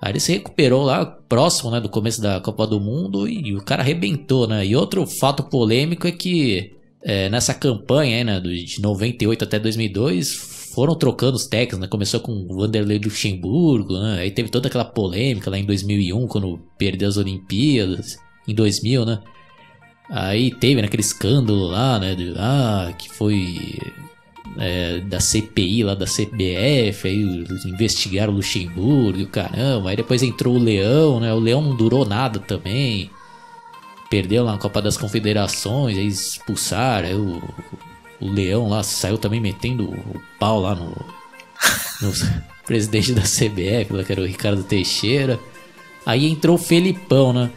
Aí 0.00 0.12
ele 0.12 0.20
se 0.20 0.32
recuperou 0.32 0.84
lá 0.84 1.04
próximo, 1.04 1.70
né, 1.70 1.80
do 1.80 1.88
começo 1.88 2.20
da 2.20 2.40
Copa 2.40 2.66
do 2.66 2.78
Mundo 2.78 3.26
e 3.28 3.54
o 3.54 3.62
cara 3.62 3.82
arrebentou, 3.82 4.46
né? 4.46 4.64
E 4.64 4.76
outro 4.76 5.06
fato 5.06 5.42
polêmico 5.42 6.06
é 6.06 6.12
que 6.12 6.76
é, 7.08 7.28
nessa 7.28 7.54
campanha 7.54 8.24
né, 8.24 8.40
de 8.40 8.82
98 8.82 9.44
até 9.44 9.60
2002, 9.60 10.34
foram 10.74 10.92
trocando 10.96 11.36
os 11.36 11.46
técnicos, 11.46 11.78
né? 11.78 11.86
Começou 11.86 12.18
com 12.18 12.32
o 12.32 12.56
Vanderlei 12.56 12.98
Luxemburgo, 12.98 13.96
né? 13.96 14.18
Aí 14.22 14.30
teve 14.32 14.48
toda 14.48 14.66
aquela 14.66 14.84
polêmica 14.84 15.48
lá 15.48 15.56
em 15.56 15.64
2001, 15.64 16.26
quando 16.26 16.58
perdeu 16.76 17.08
as 17.08 17.16
Olimpíadas, 17.16 18.18
em 18.46 18.52
2000, 18.52 19.06
né? 19.06 19.20
Aí 20.10 20.50
teve 20.50 20.82
né, 20.82 20.88
aquele 20.88 21.02
escândalo 21.02 21.68
lá, 21.68 22.00
né? 22.00 22.16
De, 22.16 22.34
ah, 22.36 22.92
que 22.98 23.08
foi 23.08 23.78
é, 24.58 24.98
da 24.98 25.20
CPI 25.20 25.84
lá 25.84 25.94
da 25.94 26.06
CBF, 26.06 27.06
aí 27.06 27.44
investigaram 27.66 28.32
o 28.32 28.36
Luxemburgo 28.36 29.20
e 29.20 29.22
o 29.22 29.28
caramba. 29.28 29.90
Aí 29.90 29.96
depois 29.96 30.24
entrou 30.24 30.56
o 30.56 30.62
Leão, 30.62 31.20
né? 31.20 31.32
O 31.32 31.38
Leão 31.38 31.62
não 31.62 31.76
durou 31.76 32.04
nada 32.04 32.40
também 32.40 33.10
perdeu 34.08 34.44
lá 34.44 34.52
na 34.52 34.58
Copa 34.58 34.80
das 34.80 34.96
Confederações, 34.96 35.96
aí 35.96 36.06
expulsaram, 36.06 37.08
aí 37.08 37.14
o, 37.14 37.42
o 38.20 38.30
Leão 38.30 38.68
lá 38.68 38.82
saiu 38.82 39.18
também 39.18 39.40
metendo 39.40 39.84
o 39.84 40.20
pau 40.38 40.60
lá 40.60 40.74
no, 40.74 40.90
no 42.00 42.12
presidente 42.64 43.12
da 43.12 43.22
CBF, 43.22 43.92
lá, 43.92 44.04
que 44.04 44.12
era 44.12 44.20
o 44.20 44.26
Ricardo 44.26 44.62
Teixeira. 44.64 45.38
Aí 46.04 46.26
entrou 46.26 46.54
o 46.56 46.58
Felipão, 46.58 47.32
né? 47.32 47.50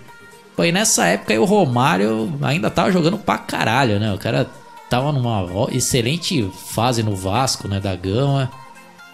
Pô, 0.55 0.63
e 0.63 0.71
nessa 0.71 1.05
época 1.05 1.33
aí 1.33 1.39
o 1.39 1.45
Romário 1.45 2.37
ainda 2.41 2.69
tava 2.69 2.91
jogando 2.91 3.17
pra 3.17 3.37
caralho, 3.37 3.99
né? 3.99 4.13
O 4.13 4.17
cara 4.17 4.49
tava 4.89 5.11
numa 5.11 5.47
excelente 5.71 6.49
fase 6.73 7.03
no 7.03 7.15
Vasco, 7.15 7.67
né, 7.67 7.79
da 7.79 7.95
Gama. 7.95 8.51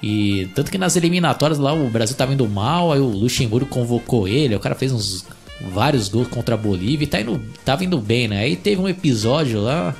E 0.01 0.49
tanto 0.55 0.71
que 0.71 0.77
nas 0.77 0.95
eliminatórias 0.95 1.59
lá 1.59 1.73
o 1.73 1.89
Brasil 1.89 2.15
tava 2.15 2.33
indo 2.33 2.47
mal, 2.47 2.91
aí 2.91 2.99
o 2.99 3.07
Luxemburgo 3.07 3.67
convocou 3.67 4.27
ele, 4.27 4.55
o 4.55 4.59
cara 4.59 4.75
fez 4.75 4.91
uns 4.91 5.25
vários 5.61 6.07
gols 6.09 6.27
contra 6.27 6.55
a 6.55 6.57
Bolívia 6.57 7.05
e 7.05 7.07
tá 7.07 7.21
indo, 7.21 7.41
tava 7.63 7.83
indo 7.83 7.99
bem, 7.99 8.27
né? 8.27 8.39
Aí 8.39 8.55
teve 8.55 8.81
um 8.81 8.87
episódio 8.87 9.61
lá, 9.61 9.95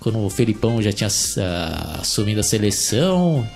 quando 0.00 0.18
o 0.18 0.30
Felipão 0.30 0.80
já 0.82 0.92
tinha 0.92 1.08
uh, 1.08 2.00
assumido 2.00 2.40
a 2.40 2.42
seleção. 2.42 3.46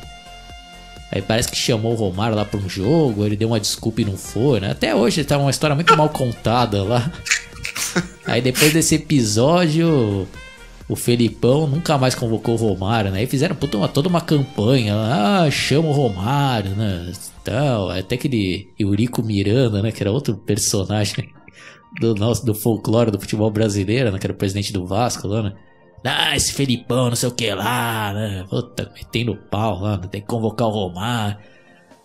Aí 1.13 1.21
parece 1.21 1.49
que 1.49 1.57
chamou 1.57 1.93
o 1.93 1.97
Romário 1.97 2.37
lá 2.37 2.45
para 2.45 2.61
um 2.61 2.69
jogo, 2.69 3.27
ele 3.27 3.37
deu 3.37 3.49
uma 3.49 3.59
desculpa 3.59 4.01
e 4.01 4.05
não 4.05 4.17
foi, 4.17 4.61
né? 4.61 4.71
Até 4.71 4.95
hoje 4.95 5.25
tá 5.25 5.37
uma 5.39 5.51
história 5.51 5.75
muito 5.75 5.97
mal 5.97 6.09
contada 6.09 6.83
lá. 6.83 7.11
Aí 8.25 8.41
depois 8.41 8.73
desse 8.73 8.95
episódio, 8.95 10.27
o 10.91 10.97
Felipão 10.97 11.69
nunca 11.69 11.97
mais 11.97 12.17
convocou 12.17 12.55
o 12.55 12.59
Romário, 12.59 13.13
né? 13.13 13.21
Aí 13.21 13.27
fizeram 13.27 13.55
puta, 13.55 13.77
uma, 13.77 13.87
toda 13.87 14.09
uma 14.09 14.21
campanha, 14.21 14.95
ah, 14.97 15.49
chama 15.49 15.89
o 15.89 15.93
Romário, 15.93 16.73
né? 16.73 17.13
tal. 17.45 17.91
Até 17.91 18.17
aquele 18.17 18.73
Eurico 18.79 19.23
Miranda, 19.23 19.81
né? 19.83 19.93
Que 19.93 20.03
era 20.03 20.11
outro 20.11 20.37
personagem 20.37 21.33
do 22.01 22.15
nosso 22.15 22.45
do 22.45 22.55
folclore 22.55 23.11
do 23.11 23.21
futebol 23.21 23.51
brasileiro, 23.51 24.11
né? 24.11 24.19
Que 24.19 24.27
era 24.27 24.33
o 24.33 24.37
presidente 24.37 24.73
do 24.73 24.85
Vasco 24.85 25.29
lá, 25.29 25.43
né? 25.45 25.55
Ah, 26.05 26.35
esse 26.35 26.53
Felipão, 26.53 27.09
não 27.09 27.17
sei 27.17 27.29
o 27.29 27.33
que 27.33 27.53
lá, 27.55 28.13
né? 28.13 28.45
Puta, 28.49 28.91
metendo 28.95 29.37
pau 29.37 29.81
lá, 29.81 29.97
né? 29.97 30.09
tem 30.11 30.21
que 30.21 30.27
convocar 30.27 30.67
o 30.67 30.71
Romário. 30.71 31.37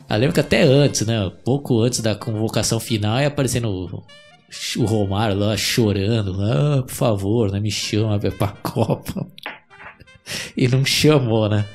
Eu 0.08 0.18
lembro 0.18 0.34
que 0.34 0.40
até 0.40 0.62
antes, 0.62 1.08
né? 1.08 1.32
Pouco 1.44 1.82
antes 1.82 2.02
da 2.02 2.14
convocação 2.14 2.80
final, 2.80 3.20
ia 3.20 3.28
aparecendo 3.28 4.04
o, 4.78 4.86
Romário 4.86 5.38
lá 5.38 5.56
chorando. 5.58 6.42
Ah, 6.42 6.84
por 6.84 6.94
favor, 6.94 7.52
né? 7.52 7.60
Me 7.60 7.72
chama 7.72 8.20
pra 8.20 8.48
Copa. 8.64 9.26
e 10.56 10.68
não 10.68 10.84
chamou, 10.84 11.50
né? 11.50 11.66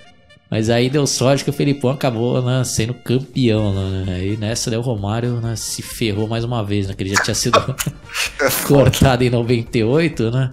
Mas 0.50 0.68
aí 0.68 0.90
deu 0.90 1.06
sorte 1.06 1.44
que 1.44 1.50
o 1.50 1.52
Felipão 1.52 1.92
acabou 1.92 2.42
né, 2.42 2.64
sendo 2.64 2.92
campeão. 2.92 3.72
Né? 3.72 4.14
Aí 4.14 4.37
nessa 4.37 4.68
né, 4.68 4.76
o 4.76 4.80
Romário 4.80 5.40
né, 5.40 5.54
se 5.54 5.80
ferrou 5.80 6.26
mais 6.26 6.42
uma 6.42 6.64
vez, 6.64 6.88
né? 6.88 6.94
Que 6.94 7.04
ele 7.04 7.14
já 7.14 7.22
tinha 7.22 7.34
sido 7.34 7.58
cortado 8.66 9.22
em 9.22 9.30
98, 9.30 10.30
né? 10.32 10.52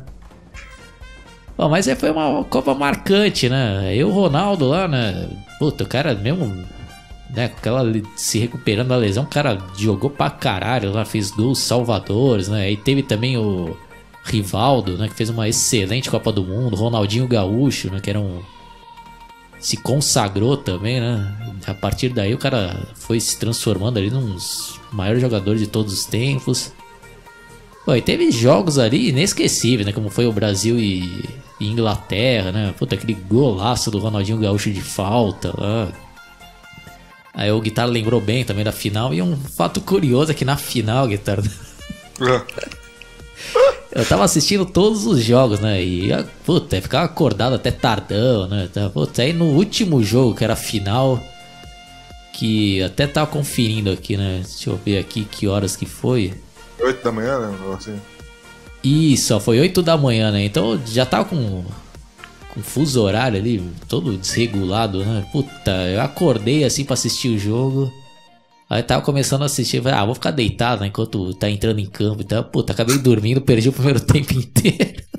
Bom, 1.57 1.67
mas 1.69 1.87
aí 1.87 1.95
foi 1.95 2.11
uma 2.11 2.43
Copa 2.43 2.75
marcante, 2.75 3.49
né? 3.49 3.79
Aí 3.89 4.03
o 4.03 4.11
Ronaldo 4.11 4.67
lá, 4.67 4.87
né? 4.87 5.27
Puta, 5.57 5.83
o 5.83 5.87
cara 5.87 6.13
mesmo, 6.13 6.63
né? 7.33 7.45
Aquela 7.45 7.83
se 8.15 8.39
recuperando 8.39 8.89
da 8.89 8.97
lesão, 8.97 9.23
o 9.23 9.27
cara 9.27 9.57
jogou 9.77 10.09
pra 10.09 10.29
caralho 10.29 10.91
lá, 10.91 11.05
fez 11.05 11.31
gols 11.31 11.59
salvadores, 11.59 12.47
né? 12.47 12.63
Aí 12.63 12.77
teve 12.77 13.03
também 13.03 13.37
o 13.37 13.75
Rivaldo, 14.23 14.97
né? 14.97 15.07
Que 15.07 15.15
fez 15.15 15.29
uma 15.29 15.47
excelente 15.47 16.09
Copa 16.09 16.31
do 16.31 16.43
Mundo, 16.43 16.75
Ronaldinho 16.75 17.27
Gaúcho, 17.27 17.89
né? 17.91 17.99
Que 17.99 18.09
era 18.09 18.19
um 18.19 18.41
se 19.59 19.77
consagrou 19.77 20.55
também, 20.55 20.99
né? 20.99 21.35
A 21.65 21.73
partir 21.73 22.09
daí 22.09 22.33
o 22.33 22.37
cara 22.37 22.87
foi 22.95 23.19
se 23.19 23.37
transformando 23.39 23.97
ali 23.97 24.09
num 24.09 24.33
dos 24.33 24.79
maiores 24.91 25.21
jogadores 25.21 25.59
de 25.59 25.67
todos 25.67 25.93
os 25.93 26.05
tempos. 26.05 26.71
Pô, 27.83 27.95
e 27.95 28.01
teve 28.01 28.31
jogos 28.31 28.77
ali 28.77 29.09
inesquecíveis, 29.09 29.85
né? 29.85 29.91
Como 29.91 30.09
foi 30.09 30.27
o 30.27 30.31
Brasil 30.31 30.77
e, 30.77 31.23
e 31.59 31.67
Inglaterra, 31.67 32.51
né? 32.51 32.73
Puta, 32.77 32.95
aquele 32.95 33.13
golaço 33.13 33.89
do 33.89 33.97
Ronaldinho 33.97 34.37
Gaúcho 34.37 34.71
de 34.71 34.81
falta 34.81 35.53
lá. 35.57 35.91
Aí 37.37 37.51
o 37.51 37.61
Guitarra 37.61 37.87
lembrou 37.87 38.19
bem 38.19 38.43
também 38.43 38.65
da 38.65 38.71
final. 38.71 39.13
E 39.13 39.21
um 39.21 39.37
fato 39.37 39.79
curioso 39.79 40.31
é 40.31 40.33
que 40.33 40.43
na 40.43 40.57
final, 40.57 41.07
Guitarra. 41.07 41.43
Eu 43.91 44.03
tava 44.05 44.23
assistindo 44.23 44.65
todos 44.65 45.05
os 45.05 45.23
jogos, 45.23 45.59
né? 45.59 45.79
E, 45.79 46.09
puta, 46.43 46.81
ficava 46.81 47.05
acordado 47.05 47.53
até 47.53 47.69
tardão, 47.69 48.47
né? 48.47 48.67
Tá, 48.73 48.89
puta, 48.89 49.21
aí 49.21 49.33
no 49.33 49.45
último 49.45 50.01
jogo, 50.03 50.33
que 50.33 50.43
era 50.43 50.53
a 50.53 50.55
final, 50.55 51.23
que 52.33 52.81
até 52.81 53.05
tava 53.05 53.27
conferindo 53.27 53.91
aqui, 53.91 54.17
né? 54.17 54.41
Deixa 54.43 54.71
eu 54.71 54.79
ver 54.83 54.97
aqui 54.97 55.23
que 55.23 55.47
horas 55.47 55.75
que 55.75 55.85
foi. 55.85 56.33
8 56.79 57.03
da 57.03 57.11
manhã, 57.11 57.39
né? 57.39 57.55
Assim. 57.75 58.01
Isso, 58.83 59.39
foi 59.39 59.59
8 59.59 59.83
da 59.83 59.95
manhã, 59.95 60.31
né? 60.31 60.43
Então 60.43 60.81
já 60.87 61.05
tava 61.05 61.25
com, 61.25 61.63
com 62.57 62.63
fuso 62.63 63.03
horário 63.03 63.39
ali, 63.39 63.63
todo 63.87 64.17
desregulado, 64.17 65.05
né? 65.05 65.25
Puta, 65.31 65.71
eu 65.71 66.01
acordei 66.01 66.63
assim 66.63 66.83
pra 66.83 66.95
assistir 66.95 67.29
o 67.29 67.37
jogo. 67.37 67.93
Aí 68.69 68.83
tava 68.83 69.01
começando 69.01 69.43
a 69.43 69.45
assistir, 69.45 69.81
falei, 69.81 69.97
ah, 69.97 70.05
vou 70.05 70.15
ficar 70.15 70.31
deitado 70.31 70.81
né, 70.81 70.87
enquanto 70.87 71.33
tá 71.35 71.49
entrando 71.49 71.79
em 71.79 71.85
campo. 71.85 72.21
Então, 72.21 72.43
puta, 72.43 72.73
acabei 72.73 72.97
dormindo, 72.97 73.39
perdi 73.39 73.69
o 73.69 73.73
primeiro 73.73 73.99
tempo 74.01 74.33
inteiro. 74.33 75.03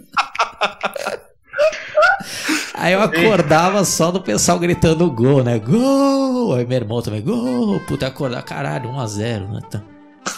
Aí 2.74 2.92
eu 2.92 3.02
acordava 3.02 3.84
só 3.84 4.10
do 4.10 4.20
pessoal 4.20 4.58
gritando 4.58 5.10
gol, 5.10 5.42
né? 5.42 5.58
Gol! 5.58 6.54
Aí 6.54 6.66
meu 6.66 6.76
irmão 6.76 7.02
também, 7.02 7.22
gol! 7.22 7.80
Puta, 7.80 8.06
acordar, 8.06 8.42
caralho, 8.42 8.90
1x0, 8.90 9.48
né? 9.48 9.60
Tá. 9.70 9.82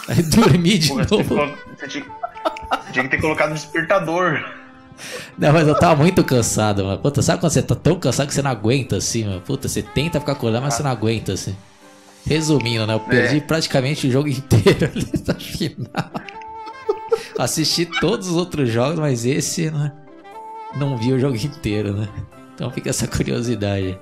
Aí 0.07 0.23
dormi 0.23 0.77
de 0.77 0.89
Pô, 0.89 0.95
novo. 0.95 1.57
Você 1.77 1.87
tinha, 1.87 2.05
você 2.05 2.91
tinha 2.91 3.03
que 3.03 3.11
ter 3.11 3.21
colocado 3.21 3.53
despertador. 3.53 4.60
Não, 5.37 5.51
mas 5.53 5.67
eu 5.67 5.77
tava 5.77 5.95
muito 6.01 6.23
cansado, 6.23 6.83
mano. 6.83 6.97
Puta, 6.97 7.21
sabe 7.21 7.39
quando 7.39 7.51
você 7.51 7.61
tá 7.61 7.75
tão 7.75 7.99
cansado 7.99 8.27
que 8.27 8.33
você 8.33 8.41
não 8.41 8.51
aguenta 8.51 8.97
assim, 8.97 9.25
mano? 9.25 9.41
Puta, 9.41 9.67
você 9.67 9.81
tenta 9.81 10.19
ficar 10.19 10.33
acordado, 10.33 10.61
mas 10.61 10.73
você 10.75 10.83
não 10.83 10.91
aguenta 10.91 11.33
assim. 11.33 11.55
Resumindo, 12.25 12.85
né? 12.85 12.93
Eu 12.93 12.99
perdi 12.99 13.37
é. 13.37 13.41
praticamente 13.41 14.07
o 14.07 14.11
jogo 14.11 14.29
inteiro 14.29 14.89
ali 14.93 15.11
na 15.25 15.33
final. 15.33 16.11
Assisti 17.37 17.85
todos 17.85 18.29
os 18.29 18.35
outros 18.35 18.69
jogos, 18.69 18.99
mas 18.99 19.25
esse 19.25 19.71
né, 19.71 19.91
não 20.75 20.97
vi 20.97 21.13
o 21.13 21.19
jogo 21.19 21.35
inteiro, 21.35 21.93
né? 21.93 22.07
Então 22.53 22.69
fica 22.71 22.89
essa 22.89 23.07
curiosidade. 23.07 23.97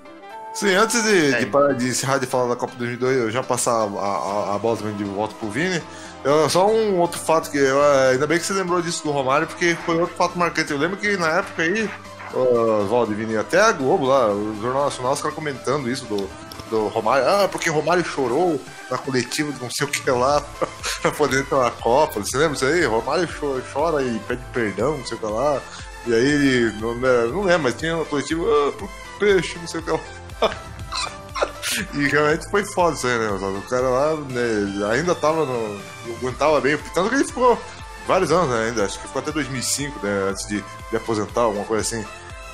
Sim, 0.53 0.73
antes 0.73 1.03
de, 1.03 1.33
é. 1.33 1.39
de 1.39 1.45
parar 1.45 1.73
de 1.73 1.87
encerrar 1.87 2.17
de 2.17 2.25
falar 2.25 2.49
da 2.49 2.55
Copa 2.55 2.73
2002, 2.77 3.17
eu 3.17 3.31
já 3.31 3.43
passar 3.43 3.71
a, 3.71 3.83
a, 3.83 4.55
a 4.55 4.59
bola 4.59 4.77
também 4.77 4.95
de 4.95 5.03
volta 5.03 5.35
pro 5.35 5.49
Vini. 5.49 5.81
Eu, 6.23 6.49
só 6.49 6.67
um 6.69 6.97
outro 6.99 7.19
fato 7.19 7.49
que 7.49 7.57
eu, 7.57 7.81
ainda 8.11 8.27
bem 8.27 8.37
que 8.37 8.45
você 8.45 8.53
lembrou 8.53 8.81
disso 8.81 9.03
do 9.03 9.11
Romário, 9.11 9.47
porque 9.47 9.77
foi 9.85 9.97
outro 9.97 10.15
fato 10.15 10.37
marcante. 10.37 10.71
Eu 10.71 10.77
lembro 10.77 10.97
que 10.97 11.15
na 11.15 11.29
época 11.37 11.61
aí, 11.63 11.89
o 12.33 12.83
Oswaldo 12.83 13.15
Vini, 13.15 13.37
até 13.37 13.59
a 13.59 13.71
Globo 13.71 14.05
lá, 14.05 14.27
o 14.27 14.57
Jornal 14.61 14.85
Nacional, 14.85 15.13
os 15.13 15.21
caras 15.21 15.35
comentando 15.35 15.89
isso 15.89 16.05
do, 16.05 16.29
do 16.69 16.87
Romário. 16.87 17.27
Ah, 17.27 17.47
porque 17.47 17.69
Romário 17.69 18.03
chorou 18.03 18.59
na 18.89 18.97
coletiva 18.97 19.51
de 19.51 19.61
não 19.61 19.69
sei 19.69 19.87
o 19.87 19.89
que 19.89 20.09
lá 20.11 20.41
pra 21.01 21.11
poder 21.11 21.41
entrar 21.41 21.63
na 21.63 21.71
Copa. 21.71 22.19
Você 22.19 22.37
lembra 22.37 22.55
isso 22.55 22.65
aí? 22.65 22.83
Romário 22.85 23.27
chora 23.71 24.03
e 24.03 24.19
pede 24.19 24.41
perdão, 24.51 24.97
não 24.97 25.05
sei 25.05 25.15
o 25.15 25.19
que 25.19 25.25
lá. 25.25 25.61
E 26.05 26.13
aí 26.13 26.25
ele. 26.25 26.71
Não, 26.81 26.95
né, 26.95 27.27
não 27.31 27.43
lembro, 27.43 27.63
mas 27.63 27.75
tinha 27.75 27.95
uma 27.95 28.05
coletiva. 28.05 28.43
Ah, 28.43 28.87
peixe, 29.19 29.57
não 29.59 29.67
sei 29.67 29.79
o 29.79 29.83
que 29.83 29.91
lá. 29.91 29.99
e 31.93 32.07
realmente 32.07 32.49
foi 32.49 32.63
foda 32.65 32.95
isso 32.95 33.07
aí, 33.07 33.17
né? 33.17 33.29
O 33.29 33.61
cara 33.69 33.89
lá 33.89 34.15
né, 34.15 34.89
ainda 34.91 35.15
tava 35.15 35.45
no. 35.45 35.79
aguentava 36.17 36.59
bem, 36.61 36.77
tanto 36.93 37.09
que 37.09 37.15
ele 37.15 37.25
ficou 37.25 37.59
vários 38.07 38.31
anos 38.31 38.49
né, 38.49 38.67
ainda, 38.67 38.85
acho 38.85 38.99
que 38.99 39.07
ficou 39.07 39.21
até 39.21 39.31
2005, 39.31 40.05
né? 40.05 40.29
Antes 40.29 40.47
de, 40.47 40.63
de 40.89 40.97
aposentar, 40.97 41.41
alguma 41.41 41.65
coisa 41.65 41.81
assim. 41.81 42.05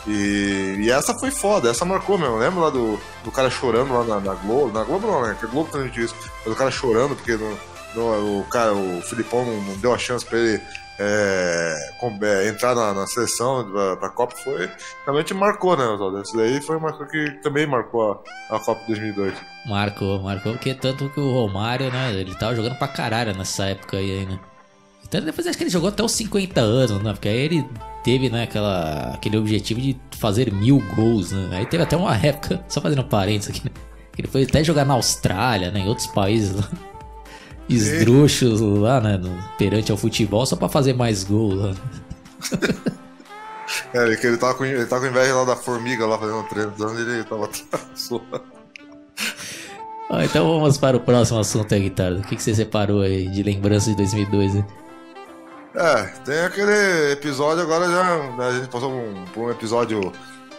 E, 0.08 0.76
e, 0.82 0.92
essa 0.92 1.16
foi 1.16 1.32
foda, 1.32 1.70
essa 1.70 1.84
marcou 1.84 2.18
mesmo. 2.18 2.38
Lembra 2.38 2.66
lá 2.66 2.70
do, 2.70 3.00
do 3.24 3.32
cara 3.32 3.50
chorando 3.50 3.94
lá 3.94 4.04
na, 4.04 4.20
na 4.20 4.34
Globo? 4.36 4.72
Na 4.72 4.84
Globo 4.84 5.08
não, 5.08 5.24
né? 5.24 5.36
Que 5.40 5.46
a 5.46 5.50
Globo 5.50 5.70
diz 5.90 6.12
isso. 6.12 6.16
Mas 6.46 6.54
o 6.54 6.58
cara 6.58 6.70
chorando 6.70 7.16
porque 7.16 7.34
o 7.98 8.46
cara, 8.50 8.74
o 8.74 9.02
Filipão 9.02 9.46
não, 9.46 9.62
não, 9.62 9.76
deu 9.78 9.94
a 9.94 9.98
chance 9.98 10.26
pra 10.26 10.38
ele 10.38 10.62
é, 11.00 11.92
com, 12.00 12.18
é, 12.22 12.48
entrar 12.48 12.76
na, 12.76 12.94
na 12.94 13.08
seleção 13.08 13.70
pra, 13.72 13.98
pra 13.98 14.10
Copa. 14.10 14.36
Foi 14.38 14.70
realmente 15.04 15.34
marcou, 15.34 15.76
né, 15.76 15.86
Oswaldo? 15.86 16.22
Esse 16.22 16.36
daí 16.36 16.62
foi 16.62 16.78
uma 16.78 16.92
coisa 16.92 17.12
que 17.12 17.32
também 17.42 17.66
marcou 17.66 18.24
a, 18.50 18.56
a 18.56 18.60
Copa 18.60 18.82
2002. 18.88 19.34
Marcou, 19.66 20.22
marcou, 20.22 20.54
porque 20.54 20.74
tanto 20.74 21.10
que 21.10 21.20
o 21.20 21.34
Romário, 21.34 21.92
né? 21.92 22.14
Ele 22.14 22.36
tava 22.36 22.56
jogando 22.56 22.78
pra 22.78 22.88
caralho 22.88 23.36
nessa 23.36 23.66
época 23.66 23.98
aí, 23.98 24.26
né? 24.26 24.40
Então 25.08 25.22
depois 25.22 25.46
acho 25.48 25.58
que 25.58 25.64
ele 25.64 25.72
jogou 25.72 25.90
até 25.90 26.04
os 26.04 26.12
50 26.14 26.60
anos, 26.62 27.02
né? 27.02 27.14
Porque 27.14 27.30
aí 27.30 27.38
ele 27.38 27.70
teve, 28.04 28.30
né, 28.30 28.44
aquela, 28.44 29.14
aquele 29.14 29.38
objetivo 29.38 29.82
de 29.82 29.98
fazer 30.18 30.52
mil 30.52 30.80
gols, 30.96 31.32
né? 31.32 31.58
Aí 31.58 31.66
teve 31.66 31.84
até 31.84 31.96
uma 31.96 32.16
época, 32.18 32.64
só 32.68 32.82
fazendo 32.82 33.04
parênteses 33.04 33.56
aqui, 33.56 33.66
né? 33.66 33.72
Que 34.14 34.22
ele 34.22 34.28
foi 34.28 34.44
até 34.44 34.64
jogar 34.64 34.86
na 34.86 34.94
Austrália, 34.94 35.72
né? 35.72 35.80
Em 35.80 35.88
outros 35.88 36.08
países 36.08 36.56
lá. 36.56 36.70
Esdrúxulos 37.68 38.62
lá, 38.62 39.02
né? 39.02 39.18
No, 39.18 39.38
perante 39.58 39.92
ao 39.92 39.98
futebol, 39.98 40.46
só 40.46 40.56
pra 40.56 40.70
fazer 40.70 40.94
mais 40.94 41.24
gols 41.24 41.56
lá. 41.56 41.76
é, 43.94 44.04
ele, 44.04 44.20
ele, 44.22 44.38
tava 44.38 44.54
com, 44.54 44.66
ele 44.66 44.86
tava 44.86 45.02
com 45.02 45.08
inveja 45.08 45.36
lá 45.36 45.46
da 45.46 45.56
formiga 45.56 46.06
lá 46.06 46.18
fazendo 46.18 46.44
treino, 46.44 46.74
ele 47.00 47.24
tava 47.24 47.50
ah, 50.10 50.24
então 50.24 50.48
vamos 50.48 50.78
para 50.78 50.96
o 50.96 51.00
próximo 51.00 51.40
assunto 51.40 51.74
aí, 51.74 51.82
guitarra. 51.82 52.18
O 52.18 52.22
que, 52.22 52.36
que 52.36 52.44
você 52.44 52.54
separou 52.54 53.02
aí 53.02 53.28
de 53.28 53.42
lembrança 53.42 53.90
de 53.90 53.98
2002, 53.98 54.54
né? 54.54 54.66
É, 55.76 56.04
tem 56.24 56.40
aquele 56.42 57.12
episódio 57.12 57.64
agora 57.64 57.90
já. 57.90 58.18
Né, 58.38 58.48
a 58.48 58.52
gente 58.52 58.70
passou 58.70 58.94
um, 58.94 59.26
por 59.34 59.46
um 59.46 59.52
episódio 59.52 60.14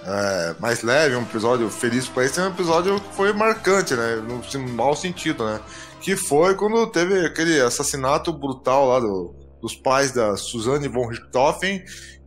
é, 0.04 0.54
mais 0.58 0.82
leve, 0.82 1.14
um 1.14 1.22
episódio 1.22 1.70
feliz 1.70 2.08
para 2.08 2.24
isso. 2.24 2.34
Tem 2.34 2.44
um 2.44 2.48
episódio 2.48 3.00
que 3.00 3.14
foi 3.14 3.32
marcante, 3.32 3.94
né? 3.94 4.16
No 4.16 4.42
mau 4.74 4.96
sentido, 4.96 5.44
né? 5.44 5.60
Que 6.00 6.16
foi 6.16 6.54
quando 6.54 6.86
teve 6.88 7.26
aquele 7.26 7.60
assassinato 7.60 8.32
brutal 8.32 8.86
lá 8.86 9.00
do, 9.00 9.34
dos 9.60 9.74
pais 9.74 10.12
da 10.12 10.36
Suzanne 10.36 10.88
von 10.88 11.08
Richthofen 11.08 11.84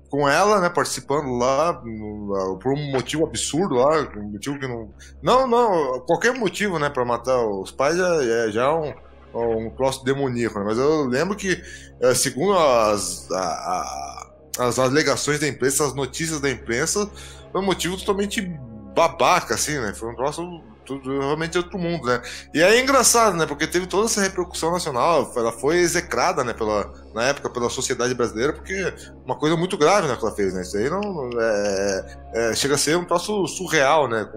com 0.10 0.28
ela, 0.28 0.60
né, 0.60 0.70
participando 0.70 1.38
lá 1.38 1.74
por 1.74 2.74
um 2.74 2.92
motivo 2.92 3.26
absurdo 3.26 3.76
lá, 3.76 4.10
um 4.18 4.32
motivo 4.32 4.58
que 4.58 4.68
não, 4.68 4.92
não, 5.22 5.48
não, 5.48 6.00
qualquer 6.00 6.34
motivo, 6.34 6.80
né, 6.80 6.90
para 6.90 7.06
matar 7.06 7.46
os 7.46 7.72
pais 7.72 7.96
já 7.96 8.16
é 8.24 8.52
já 8.52 8.64
é 8.64 8.70
um 8.72 8.92
um 9.34 9.70
troço 9.70 10.04
demoníaco, 10.04 10.60
né? 10.60 10.66
mas 10.66 10.78
eu 10.78 11.06
lembro 11.06 11.36
que, 11.36 11.62
é, 12.02 12.14
segundo 12.16 12.58
as, 12.58 13.30
a, 13.32 13.38
a, 13.38 14.32
as 14.68 14.80
alegações 14.80 15.40
da 15.40 15.48
imprensa, 15.48 15.86
as 15.86 15.94
notícias 15.94 16.42
da 16.42 16.50
imprensa, 16.50 17.10
foi 17.52 17.62
um 17.62 17.66
motivo 17.66 17.98
totalmente 17.98 18.42
babaca, 18.96 19.54
assim, 19.54 19.78
né? 19.80 19.94
Foi 19.94 20.12
um 20.12 20.16
troço 20.16 20.42
tudo, 20.90 21.20
realmente 21.20 21.56
outro 21.56 21.78
mundo, 21.78 22.08
né? 22.08 22.20
E 22.52 22.62
é 22.62 22.80
engraçado, 22.80 23.38
né? 23.38 23.46
Porque 23.46 23.68
teve 23.68 23.86
toda 23.86 24.06
essa 24.06 24.22
repercussão 24.22 24.72
nacional, 24.72 25.32
ela 25.36 25.52
foi 25.52 25.78
execrada, 25.78 26.44
né? 26.44 26.52
Pela, 26.52 26.92
na 27.14 27.26
época 27.26 27.50
pela 27.52 27.70
sociedade 27.70 28.16
brasileira, 28.16 28.54
porque 28.54 28.92
uma 29.24 29.38
coisa 29.38 29.56
muito 29.56 29.78
grave, 29.78 30.08
né? 30.08 30.16
Que 30.16 30.26
ela 30.26 30.36
fez, 30.36 30.54
né? 30.54 30.64
Isso 30.64 30.78
aí 30.78 30.90
não 30.90 31.30
é, 31.40 32.20
é, 32.34 32.56
chega 32.56 32.74
a 32.74 32.78
ser 32.78 32.98
um 32.98 33.06
troço 33.06 33.46
surreal, 33.46 34.08
né? 34.08 34.28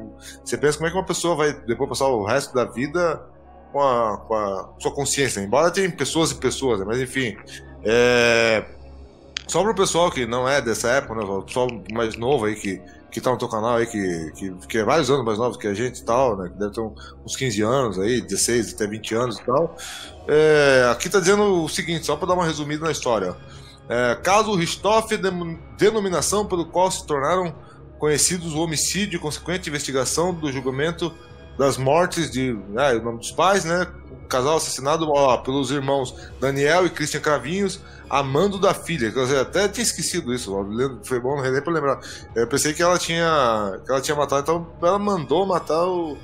Você 0.45 0.59
pensa 0.59 0.77
como 0.77 0.89
é 0.89 0.91
que 0.91 0.97
uma 0.97 1.07
pessoa 1.07 1.35
vai 1.35 1.53
depois 1.67 1.89
passar 1.89 2.09
o 2.09 2.25
resto 2.25 2.55
da 2.55 2.67
vida 2.67 3.23
com 3.73 3.81
a, 3.81 4.19
com 4.19 4.35
a 4.35 4.69
sua 4.79 4.93
consciência. 4.93 5.41
Embora 5.41 5.71
tenha 5.71 5.91
pessoas 5.91 6.33
e 6.33 6.35
pessoas, 6.35 6.81
né? 6.81 6.85
mas 6.87 7.01
enfim. 7.01 7.35
É... 7.83 8.63
Só 9.49 9.63
para 9.63 9.73
o 9.73 9.75
pessoal 9.75 10.11
que 10.11 10.25
não 10.25 10.49
é 10.49 10.61
dessa 10.61 10.89
época, 10.89 11.15
né? 11.15 11.25
O 11.25 11.43
pessoal 11.43 11.69
mais 11.93 12.17
novo 12.17 12.45
aí 12.45 12.55
que, 12.55 12.81
que 13.13 13.21
tá 13.21 13.31
no 13.31 13.37
teu 13.37 13.49
canal 13.49 13.77
aí, 13.77 13.87
que, 13.87 14.33
que, 14.35 14.51
que 14.67 14.79
é 14.79 14.85
vários 14.85 15.11
anos 15.11 15.25
mais 15.25 15.39
novo 15.39 15.59
que 15.59 15.67
a 15.69 15.75
gente 15.75 16.01
e 16.01 16.05
tal, 16.05 16.37
né? 16.37 16.49
Que 16.49 16.59
deve 16.59 16.73
ter 16.73 16.81
uns 16.81 17.37
15 17.37 17.63
anos 17.63 17.99
aí, 17.99 18.23
16 18.23 18.73
até 18.73 18.87
20 18.87 19.15
anos 19.15 19.39
e 19.39 19.45
tal. 19.45 19.77
É... 20.27 20.89
Aqui 20.91 21.11
tá 21.11 21.21
dizendo 21.21 21.63
o 21.63 21.69
seguinte, 21.69 22.07
só 22.07 22.17
para 22.17 22.29
dar 22.29 22.35
uma 22.35 22.47
resumida 22.47 22.87
na 22.87 22.91
história. 22.91 23.37
É... 23.87 24.15
Caso 24.23 24.55
Richthofen, 24.55 25.21
denominação 25.77 26.47
pelo 26.47 26.65
qual 26.65 26.91
se 26.91 27.07
tornaram 27.07 27.55
conhecidos 27.99 28.55
o 28.55 28.59
homicídio 28.61 29.19
e 29.19 29.21
consequente 29.21 29.69
investigação 29.69 30.33
do 30.33 30.51
julgamento 30.51 31.15
das 31.59 31.77
mortes 31.77 32.31
de 32.31 32.53
né, 32.71 32.95
o 32.95 33.03
nome 33.03 33.19
dos 33.19 33.31
pais, 33.31 33.65
né? 33.65 33.87
O 34.11 34.27
casal 34.27 34.57
assassinado 34.57 35.09
ó, 35.11 35.37
pelos 35.39 35.71
irmãos 35.71 36.15
Daniel 36.41 36.87
e 36.87 36.91
Christian 36.91 37.21
Cravinhos, 37.21 37.81
amando 38.09 38.59
da 38.59 38.75
filha. 38.75 39.13
Eu 39.15 39.41
até 39.41 39.69
tinha 39.69 39.83
esquecido 39.83 40.33
isso, 40.33 40.55
ó, 40.55 40.65
foi 41.05 41.21
bom 41.21 41.41
nem 41.41 41.63
para 41.63 41.73
lembrar. 41.73 42.01
Eu 42.35 42.47
pensei 42.47 42.73
que 42.73 42.83
ela 42.83 42.99
tinha 42.99 43.81
que 43.85 43.91
ela 43.91 44.01
tinha 44.01 44.17
matado, 44.17 44.43
então 44.43 44.67
ela 44.89 44.99
mandou 44.99 45.47
matar 45.47 45.87
o, 45.87 46.17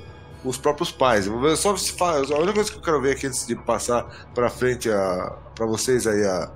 os 0.43 0.57
próprios 0.57 0.91
pais. 0.91 1.25
Eu 1.25 1.33
vou 1.33 1.41
ver 1.41 1.55
só 1.57 1.75
se 1.77 1.91
faz. 1.93 2.31
A 2.31 2.37
única 2.37 2.53
coisa 2.53 2.71
que 2.71 2.77
eu 2.77 2.81
quero 2.81 3.01
ver 3.01 3.11
aqui 3.11 3.27
antes 3.27 3.45
de 3.45 3.55
passar 3.55 4.05
para 4.33 4.49
frente 4.49 4.89
para 5.55 5.65
vocês 5.65 6.07
aí 6.07 6.25
a, 6.25 6.49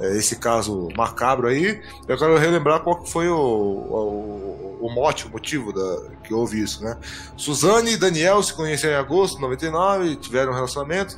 esse 0.00 0.36
caso 0.36 0.88
macabro 0.96 1.48
aí. 1.48 1.80
Eu 2.08 2.16
quero 2.16 2.36
relembrar 2.38 2.80
qual 2.80 3.04
foi 3.04 3.28
o, 3.28 3.36
o, 3.36 4.78
o 4.80 4.90
mote, 4.90 5.26
o 5.26 5.30
motivo 5.30 5.72
da, 5.72 6.10
que 6.24 6.32
houve 6.32 6.60
isso, 6.60 6.82
né? 6.82 6.96
Suzane 7.36 7.92
e 7.92 7.96
Daniel 7.96 8.42
se 8.42 8.54
conheceram 8.54 8.94
em 8.94 8.98
agosto 8.98 9.36
de 9.36 9.42
99, 9.42 10.16
tiveram 10.16 10.52
um 10.52 10.54
relacionamento, 10.54 11.16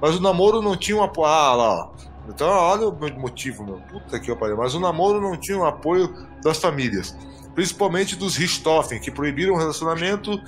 mas 0.00 0.16
o 0.16 0.20
namoro 0.20 0.60
não 0.60 0.76
tinha 0.76 0.96
um 0.96 1.02
apoio. 1.02 1.28
Ah, 1.28 1.54
lá, 1.54 1.90
Então, 2.28 2.48
olha 2.48 2.88
o 2.88 3.20
motivo, 3.20 3.64
meu. 3.64 3.80
Puta 3.90 4.18
que 4.18 4.34
pariu. 4.34 4.56
Mas 4.56 4.74
o 4.74 4.80
namoro 4.80 5.20
não 5.20 5.36
tinha 5.36 5.58
o 5.58 5.64
apoio 5.64 6.12
das 6.42 6.58
famílias, 6.58 7.16
principalmente 7.54 8.16
dos 8.16 8.36
Richthofen, 8.36 9.00
que 9.00 9.10
proibiram 9.10 9.54
o 9.54 9.58
relacionamento. 9.58 10.40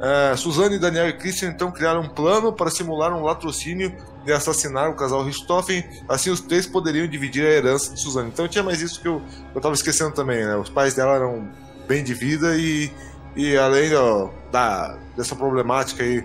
É, 0.00 0.36
Suzane, 0.36 0.78
Daniel 0.78 1.08
e 1.08 1.12
Christian 1.12 1.50
então 1.50 1.70
criaram 1.70 2.02
um 2.02 2.08
plano 2.08 2.52
para 2.52 2.70
simular 2.70 3.12
um 3.14 3.22
latrocínio 3.22 3.94
de 4.24 4.32
assassinar 4.32 4.90
o 4.90 4.94
casal 4.94 5.22
Richthofen, 5.22 5.84
assim 6.08 6.30
os 6.30 6.40
três 6.40 6.66
poderiam 6.66 7.06
dividir 7.06 7.46
a 7.46 7.50
herança 7.50 7.94
de 7.94 8.00
Suzane. 8.00 8.28
Então 8.28 8.48
tinha 8.48 8.64
mais 8.64 8.80
isso 8.80 9.00
que 9.00 9.06
eu, 9.06 9.22
eu 9.54 9.60
tava 9.60 9.74
esquecendo 9.74 10.12
também, 10.12 10.44
né? 10.44 10.56
Os 10.56 10.68
pais 10.68 10.94
dela 10.94 11.14
eram 11.14 11.48
bem 11.86 12.02
de 12.02 12.14
vida 12.14 12.56
e, 12.56 12.90
e 13.36 13.56
além 13.56 13.94
ó, 13.94 14.30
da, 14.50 14.96
dessa 15.16 15.36
problemática 15.36 16.02
aí 16.02 16.22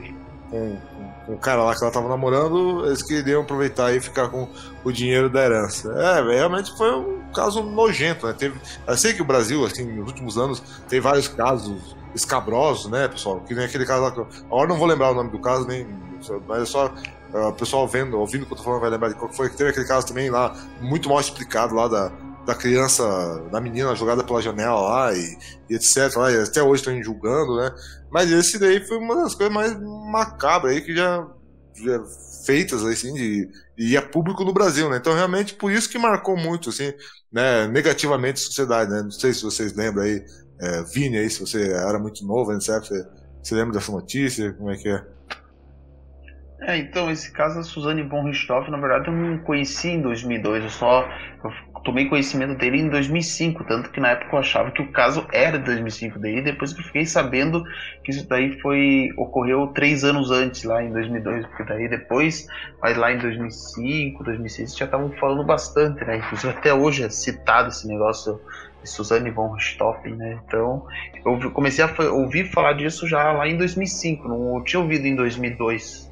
com, 0.49 0.77
com, 0.77 1.08
o 1.29 1.37
cara 1.37 1.63
lá 1.63 1.75
que 1.75 1.83
ela 1.83 1.91
tava 1.91 2.09
namorando, 2.09 2.85
eles 2.87 3.03
queriam 3.03 3.43
aproveitar 3.43 3.93
e 3.93 3.99
ficar 3.99 4.29
com 4.29 4.47
o 4.83 4.91
dinheiro 4.91 5.29
da 5.29 5.45
herança. 5.45 5.91
É, 5.93 6.21
realmente 6.21 6.75
foi 6.75 6.91
um 6.91 7.21
caso 7.33 7.61
nojento, 7.61 8.25
né? 8.25 8.33
Teve, 8.33 8.59
eu 8.87 8.97
sei 8.97 9.13
que 9.13 9.21
o 9.21 9.25
Brasil, 9.25 9.63
assim, 9.63 9.83
nos 9.85 10.07
últimos 10.07 10.37
anos, 10.37 10.61
tem 10.87 10.99
vários 10.99 11.27
casos 11.27 11.95
escabrosos, 12.15 12.89
né, 12.89 13.07
pessoal? 13.07 13.41
Que 13.41 13.53
nem 13.53 13.65
aquele 13.65 13.85
caso 13.85 14.01
lá. 14.01 14.27
Agora 14.45 14.67
não 14.67 14.77
vou 14.77 14.87
lembrar 14.87 15.11
o 15.11 15.13
nome 15.13 15.29
do 15.29 15.39
caso, 15.39 15.67
nem. 15.67 15.87
Mas 16.47 16.63
é 16.63 16.65
só 16.65 16.93
Uh, 17.31 17.49
o 17.49 17.53
pessoal 17.53 17.87
vendo, 17.87 18.17
ouvindo 18.17 18.41
o 18.41 18.45
que 18.47 18.53
eu 18.53 18.57
tô 18.57 18.63
falando 18.63 18.81
vai 18.81 18.89
lembrar 18.89 19.09
de 19.09 19.13
qual 19.13 19.31
foi. 19.31 19.49
que 19.49 19.55
Teve 19.55 19.69
aquele 19.69 19.85
caso 19.85 20.07
também 20.07 20.31
lá, 20.31 20.55
muito 20.81 21.07
mal 21.07 21.19
explicado 21.19 21.75
lá 21.75 21.87
da, 21.87 22.11
da 22.49 22.55
criança, 22.55 23.03
da 23.51 23.61
menina 23.61 23.95
jogada 23.95 24.23
pela 24.23 24.41
janela 24.41 24.81
lá 24.81 25.13
e, 25.13 25.37
e 25.69 25.75
etc. 25.75 26.15
Lá, 26.15 26.31
e 26.31 26.41
até 26.41 26.63
hoje 26.63 26.81
estão 26.81 27.03
julgando, 27.03 27.55
né? 27.57 27.71
Mas 28.11 28.31
esse 28.31 28.57
daí 28.57 28.85
foi 28.87 28.97
uma 28.97 29.15
das 29.17 29.35
coisas 29.35 29.53
mais 29.53 29.79
macabras 30.11 30.73
aí 30.73 30.81
que 30.81 30.95
já, 30.95 31.27
já 31.75 32.03
feitas, 32.47 32.83
assim, 32.83 33.13
de, 33.13 33.47
e 33.77 33.95
é 33.95 34.01
público 34.01 34.43
no 34.43 34.51
Brasil, 34.51 34.89
né? 34.89 34.97
Então, 34.97 35.13
realmente, 35.13 35.53
por 35.53 35.71
isso 35.71 35.87
que 35.87 35.99
marcou 35.99 36.35
muito, 36.35 36.69
assim, 36.69 36.91
né, 37.31 37.67
negativamente 37.67 38.41
a 38.41 38.45
sociedade, 38.45 38.89
né? 38.89 39.03
Não 39.03 39.11
sei 39.11 39.31
se 39.31 39.43
vocês 39.43 39.75
lembram 39.75 40.03
aí, 40.03 40.25
é, 40.59 40.83
Vini 40.91 41.19
aí, 41.19 41.29
se 41.29 41.39
você 41.39 41.71
era 41.71 41.99
muito 41.99 42.25
novo, 42.25 42.51
né? 42.51 42.59
Você, 42.59 43.07
você 43.43 43.53
lembra 43.53 43.73
dessa 43.73 43.91
notícia? 43.91 44.53
Como 44.53 44.71
é 44.71 44.75
que 44.75 44.89
é? 44.89 45.05
É, 46.61 46.77
então, 46.77 47.09
esse 47.09 47.31
caso 47.31 47.55
da 47.55 47.63
Suzane 47.63 48.03
von 48.03 48.25
Richthofen, 48.25 48.71
na 48.71 48.79
verdade, 48.79 49.07
eu 49.07 49.13
não 49.13 49.37
conheci 49.39 49.89
em 49.89 50.01
2002, 50.01 50.63
eu 50.63 50.69
só 50.69 51.07
tomei 51.83 52.05
conhecimento 52.05 52.57
dele 52.57 52.77
em 52.79 52.89
2005, 52.89 53.63
tanto 53.63 53.89
que 53.91 53.99
na 53.99 54.09
época 54.09 54.35
eu 54.35 54.39
achava 54.39 54.71
que 54.71 54.81
o 54.81 54.91
caso 54.91 55.25
era 55.31 55.57
de 55.57 55.65
2005 55.65 56.19
daí, 56.19 56.41
depois 56.41 56.73
que 56.73 56.83
fiquei 56.83 57.05
sabendo 57.05 57.63
que 58.03 58.11
isso 58.11 58.27
daí 58.27 58.59
foi 58.59 59.09
ocorreu 59.17 59.67
três 59.67 60.03
anos 60.03 60.31
antes, 60.31 60.63
lá 60.63 60.83
em 60.83 60.91
2002, 60.91 61.45
porque 61.47 61.63
daí 61.63 61.87
depois, 61.87 62.47
mas 62.81 62.97
lá 62.97 63.11
em 63.11 63.17
2005, 63.17 64.23
2006, 64.23 64.77
já 64.77 64.85
estavam 64.85 65.11
falando 65.13 65.43
bastante, 65.43 66.03
né, 66.05 66.17
inclusive 66.17 66.53
até 66.53 66.73
hoje 66.73 67.03
é 67.03 67.09
citado 67.09 67.69
esse 67.69 67.87
negócio 67.87 68.39
de 68.81 68.89
Suzane 68.89 69.29
von 69.29 69.51
Richthofen, 69.53 70.15
né, 70.15 70.39
então 70.45 70.85
eu 71.25 71.51
comecei 71.51 71.83
a 71.83 72.11
ouvir 72.11 72.45
falar 72.51 72.73
disso 72.73 73.07
já 73.07 73.31
lá 73.31 73.47
em 73.47 73.57
2005, 73.57 74.27
não 74.27 74.63
tinha 74.63 74.79
ouvido 74.79 75.05
em 75.05 75.15
2002, 75.15 76.09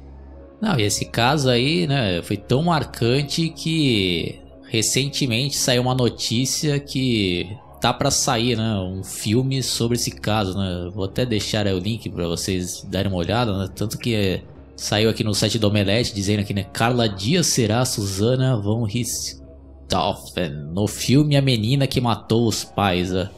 não, 0.60 0.76
e 0.76 0.82
esse 0.82 1.04
caso 1.04 1.48
aí, 1.48 1.86
né, 1.86 2.20
foi 2.22 2.36
tão 2.36 2.64
marcante 2.64 3.48
que 3.50 4.40
recentemente 4.68 5.56
saiu 5.56 5.82
uma 5.82 5.94
notícia 5.94 6.78
que 6.78 7.56
tá 7.80 7.92
para 7.92 8.10
sair, 8.10 8.56
né, 8.56 8.74
um 8.80 9.02
filme 9.02 9.62
sobre 9.62 9.96
esse 9.96 10.10
caso, 10.10 10.56
né? 10.56 10.90
Vou 10.92 11.04
até 11.04 11.24
deixar 11.24 11.66
o 11.66 11.78
link 11.78 12.08
para 12.10 12.26
vocês 12.26 12.82
darem 12.88 13.10
uma 13.10 13.18
olhada, 13.18 13.56
né? 13.56 13.68
Tanto 13.74 13.96
que 13.98 14.42
saiu 14.76 15.08
aqui 15.10 15.24
no 15.24 15.34
site 15.34 15.58
do 15.58 15.68
Omelete 15.68 16.14
dizendo 16.14 16.40
aqui, 16.40 16.52
né, 16.52 16.64
Carla 16.64 17.08
Dias 17.08 17.46
será 17.46 17.84
Susana 17.84 18.56
von 18.56 18.84
Richthofen 18.84 20.50
no 20.72 20.86
filme 20.86 21.36
A 21.36 21.42
Menina 21.42 21.86
que 21.86 22.00
Matou 22.00 22.46
os 22.46 22.64
Pais, 22.64 23.10
né? 23.10 23.30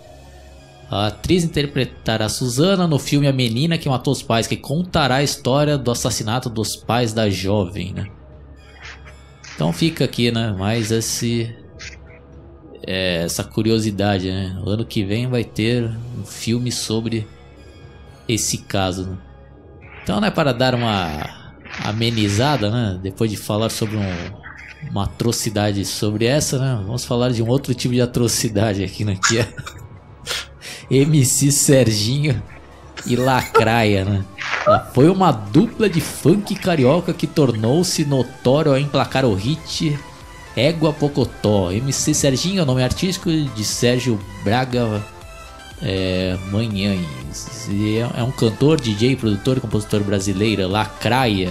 A 0.90 1.06
atriz 1.06 1.44
interpretará 1.44 2.28
Susana 2.28 2.88
no 2.88 2.98
filme 2.98 3.28
A 3.28 3.32
Menina 3.32 3.78
que 3.78 3.88
Matou 3.88 4.12
os 4.12 4.22
Pais, 4.22 4.46
que 4.46 4.56
contará 4.56 5.16
a 5.16 5.22
história 5.22 5.78
do 5.78 5.90
assassinato 5.90 6.50
dos 6.50 6.74
pais 6.74 7.12
da 7.12 7.30
jovem, 7.30 7.92
né? 7.92 8.06
Então 9.60 9.74
fica 9.74 10.06
aqui, 10.06 10.32
né? 10.32 10.52
Mais 10.52 10.90
esse 10.90 11.54
é, 12.86 13.24
essa 13.24 13.44
curiosidade, 13.44 14.30
né? 14.30 14.58
Ano 14.64 14.86
que 14.86 15.04
vem 15.04 15.26
vai 15.26 15.44
ter 15.44 15.84
um 16.18 16.24
filme 16.24 16.72
sobre 16.72 17.28
esse 18.26 18.56
caso. 18.56 19.04
Né? 19.04 19.18
Então, 20.02 20.18
né, 20.18 20.30
para 20.30 20.54
dar 20.54 20.74
uma 20.74 21.52
amenizada, 21.84 22.70
né? 22.70 22.98
Depois 23.02 23.30
de 23.30 23.36
falar 23.36 23.68
sobre 23.68 23.98
um, 23.98 24.90
uma 24.90 25.04
atrocidade 25.04 25.84
sobre 25.84 26.24
essa, 26.24 26.58
né? 26.58 26.82
Vamos 26.86 27.04
falar 27.04 27.28
de 27.28 27.42
um 27.42 27.48
outro 27.48 27.74
tipo 27.74 27.92
de 27.92 28.00
atrocidade 28.00 28.82
aqui, 28.82 29.04
né? 29.04 29.18
Que 29.28 29.40
é 29.40 29.54
MC 30.90 31.52
Serginho 31.52 32.42
e 33.04 33.14
Lacraia, 33.14 34.06
né? 34.06 34.24
Foi 34.92 35.08
uma 35.08 35.30
dupla 35.32 35.88
de 35.88 36.00
funk 36.00 36.54
carioca 36.54 37.12
que 37.12 37.26
tornou-se 37.26 38.04
notório 38.04 38.72
ao 38.72 38.78
emplacar 38.78 39.24
o 39.24 39.34
hit 39.34 39.98
Égua 40.56 40.92
Pocotó. 40.92 41.70
MC 41.72 42.12
Serginho 42.12 42.60
é 42.60 42.62
o 42.62 42.66
nome 42.66 42.82
artístico 42.82 43.30
de 43.30 43.64
Sérgio 43.64 44.18
Braga 44.44 45.02
é, 45.82 46.36
Manhães. 46.50 47.68
É 48.16 48.22
um 48.22 48.30
cantor, 48.30 48.80
DJ, 48.80 49.16
produtor 49.16 49.56
e 49.56 49.60
compositor 49.60 50.00
brasileiro. 50.02 50.68
Lacraia 50.68 51.50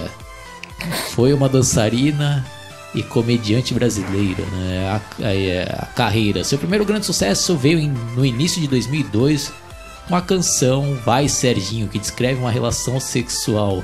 foi 1.12 1.34
uma 1.34 1.50
dançarina 1.50 2.46
e 2.94 3.04
comediante 3.04 3.74
brasileira, 3.74 4.44
né? 4.46 4.90
A, 4.90 4.96
a, 5.26 5.84
a, 5.84 5.86
carreira. 5.88 6.44
Seu 6.44 6.58
primeiro 6.58 6.86
grande 6.86 7.06
sucesso 7.06 7.56
veio 7.56 7.80
em, 7.80 7.94
no 8.16 8.26
início 8.26 8.60
de 8.60 8.68
2002 8.68 9.52
com 10.10 10.16
a 10.16 10.22
canção 10.24 10.96
Vai 10.96 11.30
Serginho, 11.30 11.88
que 11.88 12.00
descreve 12.00 12.40
uma 12.40 12.50
relação 12.50 13.00
sexual. 13.00 13.84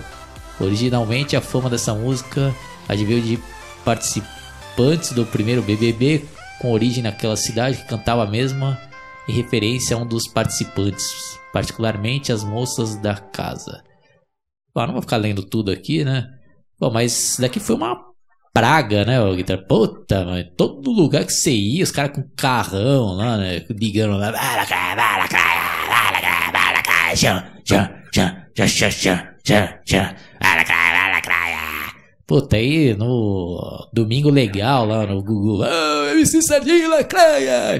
Originalmente, 0.59 1.35
a 1.35 1.41
fama 1.41 1.69
dessa 1.69 1.93
música 1.93 2.53
adveio 2.89 3.21
de 3.21 3.39
participantes 3.85 5.11
do 5.11 5.23
primeiro 5.23 5.61
BBB, 5.61 6.25
com 6.59 6.71
origem 6.71 7.03
naquela 7.03 7.38
cidade 7.38 7.77
que 7.77 7.88
cantava 7.88 8.23
a 8.23 8.27
mesma, 8.27 8.81
em 9.29 9.33
referência 9.33 9.95
a 9.95 9.99
um 9.99 10.05
dos 10.05 10.27
participantes, 10.27 11.39
particularmente 11.53 12.31
as 12.31 12.43
moças 12.43 12.95
da 12.95 13.15
casa. 13.15 13.83
Bom, 14.73 14.88
não 14.88 14.93
vou 14.93 15.01
ficar 15.03 15.17
lendo 15.17 15.43
tudo 15.43 15.71
aqui, 15.71 16.03
né? 16.03 16.27
Bom, 16.79 16.89
mas 16.91 17.38
daqui 17.39 17.59
foi 17.59 17.75
uma 17.75 18.03
praga, 18.51 19.05
né, 19.05 19.21
o 19.21 19.35
guitarra? 19.35 19.61
Puta, 19.61 20.25
mano, 20.25 20.43
todo 20.57 20.91
lugar 20.91 21.23
que 21.23 21.33
você 21.33 21.51
ia, 21.51 21.83
os 21.83 21.91
caras 21.91 22.15
com 22.15 22.23
carrão 22.35 23.13
lá, 23.13 23.38
né, 23.38 23.63
ligando 23.69 24.17
lá, 24.17 24.31
Puta, 32.28 32.56
aí 32.56 32.95
no 32.95 33.88
Domingo 33.93 34.32
Legal 34.32 34.86
lá 34.86 35.06
no 35.06 35.23
Google, 35.23 35.60
oh, 35.60 36.10
MC 36.10 36.41
Sardinha 36.41 36.89
Lacraia, 36.89 37.80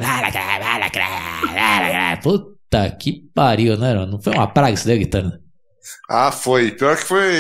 puta 2.22 2.92
que 2.92 3.24
pariu, 3.34 3.76
né, 3.78 3.94
não 4.06 4.22
foi 4.22 4.34
uma 4.34 4.48
praga 4.48 4.74
isso 4.74 4.86
daí, 4.86 5.00
guitarra? 5.00 5.40
Ah, 6.10 6.32
foi. 6.32 6.72
Pior 6.72 6.96
que 6.98 7.04
foi. 7.04 7.34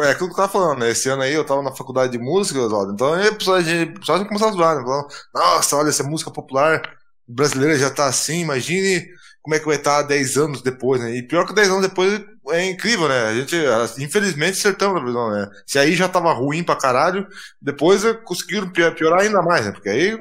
É 0.00 0.10
aquilo 0.10 0.28
que 0.28 0.34
eu 0.34 0.36
tava 0.36 0.48
falando, 0.48 0.80
né? 0.80 0.90
Esse 0.90 1.08
ano 1.08 1.22
aí 1.22 1.32
eu 1.32 1.44
tava 1.44 1.62
na 1.62 1.72
faculdade 1.72 2.12
de 2.12 2.18
música, 2.18 2.60
Oswaldo. 2.60 2.92
Então 2.92 3.14
aí 3.14 3.34
pessoal 3.34 3.60
já 3.62 4.24
começar 4.24 4.48
a 4.48 4.52
zoar, 4.52 4.76
né? 4.76 4.82
Falando, 4.82 5.08
Nossa, 5.34 5.76
olha, 5.76 5.88
essa 5.88 6.02
música 6.04 6.30
popular 6.30 6.82
brasileira 7.26 7.78
já 7.78 7.90
tá 7.90 8.06
assim, 8.06 8.40
imagine 8.40 9.06
como 9.42 9.54
é 9.54 9.58
que 9.58 9.66
vai 9.66 9.76
estar 9.76 10.02
tá 10.02 10.08
10 10.08 10.36
anos 10.36 10.62
depois, 10.62 11.00
né? 11.00 11.16
E 11.16 11.22
pior 11.22 11.46
que 11.46 11.54
10 11.54 11.68
anos 11.68 11.82
depois 11.82 12.20
é 12.50 12.70
incrível, 12.70 13.08
né? 13.08 13.26
A 13.26 13.34
gente, 13.34 13.56
infelizmente, 13.98 14.58
acertamos 14.58 15.00
na 15.00 15.06
visão, 15.06 15.30
né? 15.30 15.48
Se 15.66 15.78
aí 15.78 15.94
já 15.94 16.08
tava 16.08 16.32
ruim 16.32 16.62
pra 16.62 16.76
caralho, 16.76 17.26
depois 17.60 18.02
conseguiram 18.24 18.70
piorar 18.70 19.20
ainda 19.20 19.42
mais, 19.42 19.64
né? 19.64 19.72
Porque 19.72 19.88
aí 19.88 20.18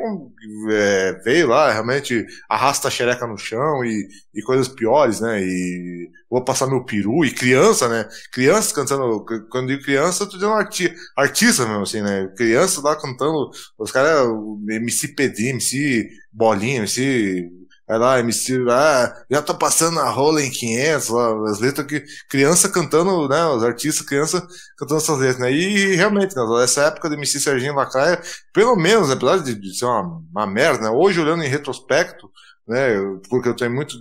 é, 0.71 1.21
veio 1.23 1.47
lá, 1.47 1.71
realmente 1.71 2.25
arrasta 2.49 2.87
a 2.87 2.91
xereca 2.91 3.27
no 3.27 3.37
chão 3.37 3.83
e, 3.83 4.07
e 4.33 4.41
coisas 4.41 4.67
piores, 4.67 5.19
né? 5.19 5.41
E 5.41 6.09
vou 6.29 6.43
passar 6.43 6.67
meu 6.67 6.83
peru, 6.85 7.25
e 7.25 7.31
criança, 7.31 7.89
né? 7.89 8.07
Crianças 8.31 8.71
cantando, 8.71 9.25
quando 9.49 9.67
digo 9.67 9.83
criança, 9.83 10.23
eu 10.23 10.27
tô 10.27 10.37
dizendo 10.37 10.53
arti 10.53 10.93
artista 11.17 11.65
mesmo, 11.65 11.83
assim, 11.83 12.01
né? 12.01 12.31
Crianças 12.37 12.83
lá 12.83 12.95
cantando, 12.95 13.49
os 13.77 13.91
caras, 13.91 14.27
MC 14.69 15.09
PD, 15.09 15.49
MC 15.49 16.09
Bolinha, 16.31 16.77
MC 16.79 17.58
Aí 17.89 17.97
lá, 17.97 18.19
MC, 18.19 18.63
ah, 18.69 19.23
já 19.31 19.41
tá 19.41 19.53
passando 19.53 19.99
a 19.99 20.09
rola 20.09 20.43
em 20.43 20.51
500, 20.51 21.09
lá, 21.09 21.49
as 21.49 21.59
letras 21.59 21.87
que 21.87 22.03
criança 22.29 22.69
cantando, 22.69 23.27
né, 23.27 23.43
os 23.45 23.63
artistas, 23.63 24.05
criança 24.05 24.47
cantando 24.77 25.01
essas 25.01 25.17
letras, 25.17 25.39
né, 25.39 25.51
e 25.51 25.95
realmente, 25.95 26.35
né, 26.35 26.43
nessa 26.59 26.83
época 26.83 27.09
do 27.09 27.15
MC 27.15 27.39
Serginho 27.39 27.73
Lacraia, 27.73 28.21
pelo 28.53 28.75
menos, 28.75 29.09
apesar 29.09 29.39
de, 29.39 29.55
de 29.55 29.75
ser 29.75 29.85
uma, 29.85 30.21
uma 30.31 30.45
merda, 30.45 30.83
né, 30.83 30.89
hoje 30.91 31.19
olhando 31.19 31.43
em 31.43 31.47
retrospecto, 31.47 32.29
né, 32.69 32.95
porque 33.27 33.49
eu 33.49 33.55
tenho 33.55 33.71
muito, 33.71 33.97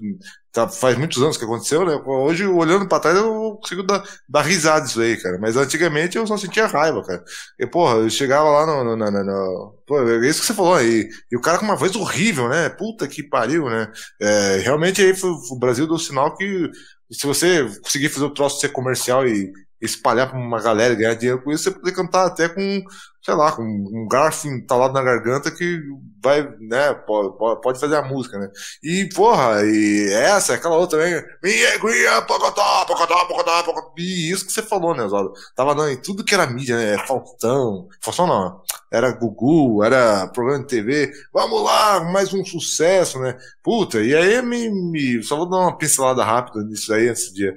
tá, 0.52 0.68
faz 0.68 0.96
muitos 0.98 1.22
anos 1.22 1.38
que 1.38 1.44
aconteceu, 1.44 1.87
né? 1.87 1.94
Hoje, 2.04 2.46
olhando 2.46 2.87
pra 2.87 3.00
trás, 3.00 3.16
eu 3.16 3.59
consigo 3.61 3.83
dar, 3.83 4.02
dar 4.28 4.42
risada 4.42 4.85
disso 4.85 5.00
aí, 5.00 5.16
cara. 5.16 5.38
Mas 5.40 5.57
antigamente 5.57 6.18
eu 6.18 6.26
só 6.26 6.37
sentia 6.37 6.66
raiva, 6.66 7.02
cara. 7.02 7.24
E, 7.59 7.66
porra, 7.66 7.96
eu 7.96 8.11
chegava 8.11 8.48
lá 8.50 8.66
no. 8.66 8.85
no, 8.85 8.96
no, 8.96 9.11
no, 9.11 9.24
no 9.24 9.78
pô, 9.87 10.00
é 10.00 10.28
isso 10.28 10.40
que 10.40 10.46
você 10.46 10.54
falou 10.54 10.74
aí. 10.74 11.09
E 11.33 11.37
o 11.37 11.40
cara 11.40 11.59
com 11.59 11.64
uma 11.64 11.76
voz 11.76 11.96
horrível, 11.96 12.48
né? 12.48 12.68
Puta 12.68 13.09
que 13.09 13.22
pariu, 13.22 13.64
né? 13.70 13.90
É, 14.20 14.59
realmente 14.59 15.00
aí 15.00 15.14
foi, 15.16 15.31
o 15.31 15.59
Brasil 15.59 15.87
deu 15.87 15.98
sinal 15.98 16.37
que 16.37 16.70
se 17.11 17.26
você 17.26 17.64
conseguir 17.83 18.11
fazer 18.11 18.26
o 18.26 18.35
troço 18.35 18.61
ser 18.61 18.68
comercial 18.68 19.26
e 19.26 19.50
espalhar 19.81 20.29
pra 20.29 20.38
uma 20.38 20.61
galera 20.61 20.95
e 20.95 20.97
ganhar 20.97 21.14
dinheiro 21.14 21.43
com 21.43 21.51
isso, 21.53 21.64
você 21.64 21.71
poder 21.71 21.93
cantar 21.93 22.27
até 22.27 22.49
com 22.49 22.83
sei 23.29 23.35
lá, 23.35 23.53
com 23.53 23.62
um 23.62 24.07
garfo 24.09 24.49
entalado 24.49 24.95
na 24.95 25.03
garganta 25.03 25.51
que 25.51 25.83
vai, 26.23 26.43
né, 26.61 26.95
pode, 26.95 27.37
pode 27.61 27.79
fazer 27.79 27.97
a 27.97 28.03
música, 28.03 28.38
né? 28.38 28.51
E, 28.83 29.07
porra, 29.14 29.62
e 29.64 30.11
essa, 30.14 30.55
aquela 30.55 30.77
outra 30.77 30.99
também, 30.99 31.23
minha 31.43 31.79
guia, 31.79 32.23
pocotó, 32.23 32.87
pocotó, 32.87 33.27
pocotó, 33.27 33.62
pocotó, 33.64 33.93
e 33.99 34.31
isso 34.31 34.47
que 34.47 34.53
você 34.53 34.62
falou, 34.62 34.95
né, 34.95 35.05
Oswaldo? 35.05 35.35
Tava 35.55 35.75
dando 35.75 35.91
em 35.91 36.01
tudo 36.01 36.25
que 36.25 36.33
era 36.33 36.47
mídia, 36.47 36.77
né, 36.77 37.07
Faustão, 37.07 37.88
Faustão 38.01 38.27
não, 38.27 38.62
era 38.91 39.12
Gugu, 39.12 39.85
era 39.85 40.27
programa 40.29 40.61
de 40.61 40.69
TV, 40.69 41.12
vamos 41.33 41.62
lá, 41.62 42.01
mais 42.05 42.33
um 42.33 42.43
sucesso, 42.43 43.19
né? 43.21 43.37
Puta, 43.62 44.01
e 44.01 44.14
aí 44.14 44.41
me, 44.41 44.71
me 44.71 45.23
só 45.23 45.37
vou 45.37 45.49
dar 45.51 45.59
uma 45.59 45.77
pincelada 45.77 46.25
rápida 46.25 46.64
nisso 46.64 46.95
aí 46.95 47.09
antes 47.09 47.31
de 47.33 47.53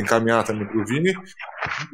encaminhar 0.00 0.44
também 0.44 0.66
pro 0.66 0.84
Vini. 0.84 1.14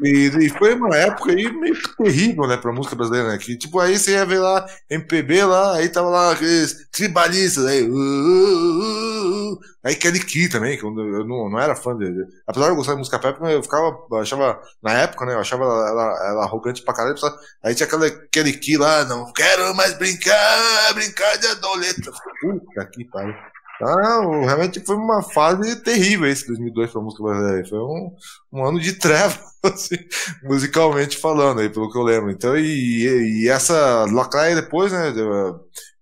E, 0.03 0.31
e, 0.41 0.49
foi 0.49 0.75
uma 0.75 0.97
época 0.97 1.33
aí 1.33 1.51
meio 1.53 1.77
terrível, 1.97 2.47
né, 2.47 2.57
pra 2.57 2.73
música 2.73 2.97
brasileira, 2.97 3.29
né? 3.29 3.39
Que, 3.39 3.57
tipo, 3.57 3.79
aí 3.79 3.99
você 3.99 4.13
ia 4.13 4.27
ver 4.27 4.41
lá, 4.41 4.67
MPB 4.89 5.45
lá, 5.45 5.77
aí 5.77 5.89
tava 5.89 6.09
lá 6.09 6.33
aqueles 6.33 6.89
tribalistas, 6.91 7.67
aí. 7.67 7.83
Uh, 7.83 7.95
uh, 7.95 9.53
uh, 9.53 9.59
aí 9.85 9.95
Kelly 9.95 10.21
Key 10.21 10.49
também, 10.49 10.77
que 10.77 10.85
eu, 10.85 10.91
eu 10.91 11.25
não, 11.25 11.49
não 11.49 11.59
era 11.59 11.77
fã 11.77 11.97
dele. 11.97 12.27
Apesar 12.47 12.67
de 12.67 12.73
eu 12.73 12.77
gostar 12.77 12.93
de 12.93 12.99
música 12.99 13.19
pop, 13.19 13.39
eu 13.43 13.63
ficava, 13.63 13.97
eu 14.11 14.19
achava, 14.19 14.61
na 14.83 14.93
época, 14.93 15.25
né, 15.27 15.35
eu 15.35 15.41
achava 15.41 15.65
ela, 15.65 15.89
ela, 15.89 16.29
ela 16.31 16.45
arrogante 16.45 16.83
pra 16.83 16.95
caralho. 16.95 17.17
Aí 17.63 17.75
tinha 17.75 17.87
aquela 17.87 18.11
Kelly 18.11 18.55
Key 18.59 18.77
lá, 18.77 19.05
não 19.05 19.33
quero 19.33 19.75
mais 19.75 19.95
brincar, 19.97 20.95
brincar 20.95 21.37
de 21.39 21.47
adoleta. 21.47 22.11
Puta 22.41 22.87
que 22.87 23.05
pariu. 23.05 23.35
Ah, 23.83 24.21
realmente 24.45 24.85
foi 24.85 24.95
uma 24.97 25.23
fase 25.23 25.83
terrível 25.83 26.27
esse 26.27 26.47
2002 26.47 26.91
para 26.91 27.01
a 27.01 27.05
música 27.05 27.23
brasileira. 27.23 27.69
Foi 27.69 27.79
um, 27.79 28.15
um 28.53 28.65
ano 28.65 28.79
de 28.79 28.93
treva, 28.93 29.39
assim, 29.65 29.97
musicalmente 30.43 31.17
falando, 31.17 31.61
aí, 31.61 31.71
pelo 31.71 31.91
que 31.91 31.97
eu 31.97 32.03
lembro. 32.03 32.31
Então, 32.31 32.57
e, 32.59 33.45
e 33.45 33.49
essa 33.49 34.05
Lacraia 34.13 34.55
depois, 34.55 34.93
né, 34.93 35.13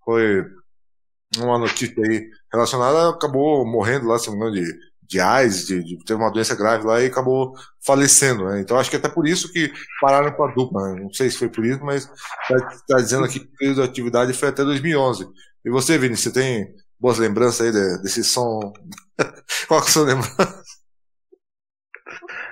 foi 0.04 0.44
uma 1.36 1.58
notícia 1.58 2.02
aí 2.02 2.28
relacionada, 2.52 3.10
acabou 3.10 3.66
morrendo 3.66 4.06
lá, 4.08 4.18
se 4.18 4.28
não 4.28 4.38
me 4.38 4.48
engano, 4.48 4.56
de, 4.56 4.78
de 5.02 5.20
AIDS, 5.20 5.66
de, 5.66 5.96
de 6.04 6.14
uma 6.14 6.30
doença 6.30 6.54
grave 6.56 6.86
lá 6.86 7.00
e 7.02 7.06
acabou 7.06 7.54
falecendo, 7.84 8.44
né? 8.46 8.60
Então 8.60 8.78
acho 8.78 8.90
que 8.90 8.96
até 8.96 9.08
por 9.08 9.26
isso 9.26 9.52
que 9.52 9.72
pararam 10.00 10.32
com 10.32 10.44
a 10.44 10.52
dupla, 10.52 10.94
né? 10.94 11.00
Não 11.02 11.12
sei 11.12 11.30
se 11.30 11.38
foi 11.38 11.48
por 11.48 11.64
isso, 11.64 11.84
mas 11.84 12.04
está 12.50 12.78
tá 12.88 12.96
dizendo 12.96 13.24
aqui 13.24 13.40
que 13.40 13.46
o 13.46 13.56
período 13.56 13.82
de 13.82 13.88
atividade 13.88 14.32
foi 14.32 14.48
até 14.48 14.64
2011. 14.64 15.28
E 15.64 15.70
você, 15.70 15.98
Vini, 15.98 16.16
você 16.16 16.32
tem 16.32 16.74
boas 17.00 17.18
lembranças 17.18 17.66
aí 17.66 17.72
de, 17.72 18.02
desse 18.02 18.24
som. 18.24 18.72
Qual 19.68 19.80
que 19.80 19.86
é 19.86 19.90
a 19.90 19.92
sua 19.92 20.04
lembrança? 20.06 20.62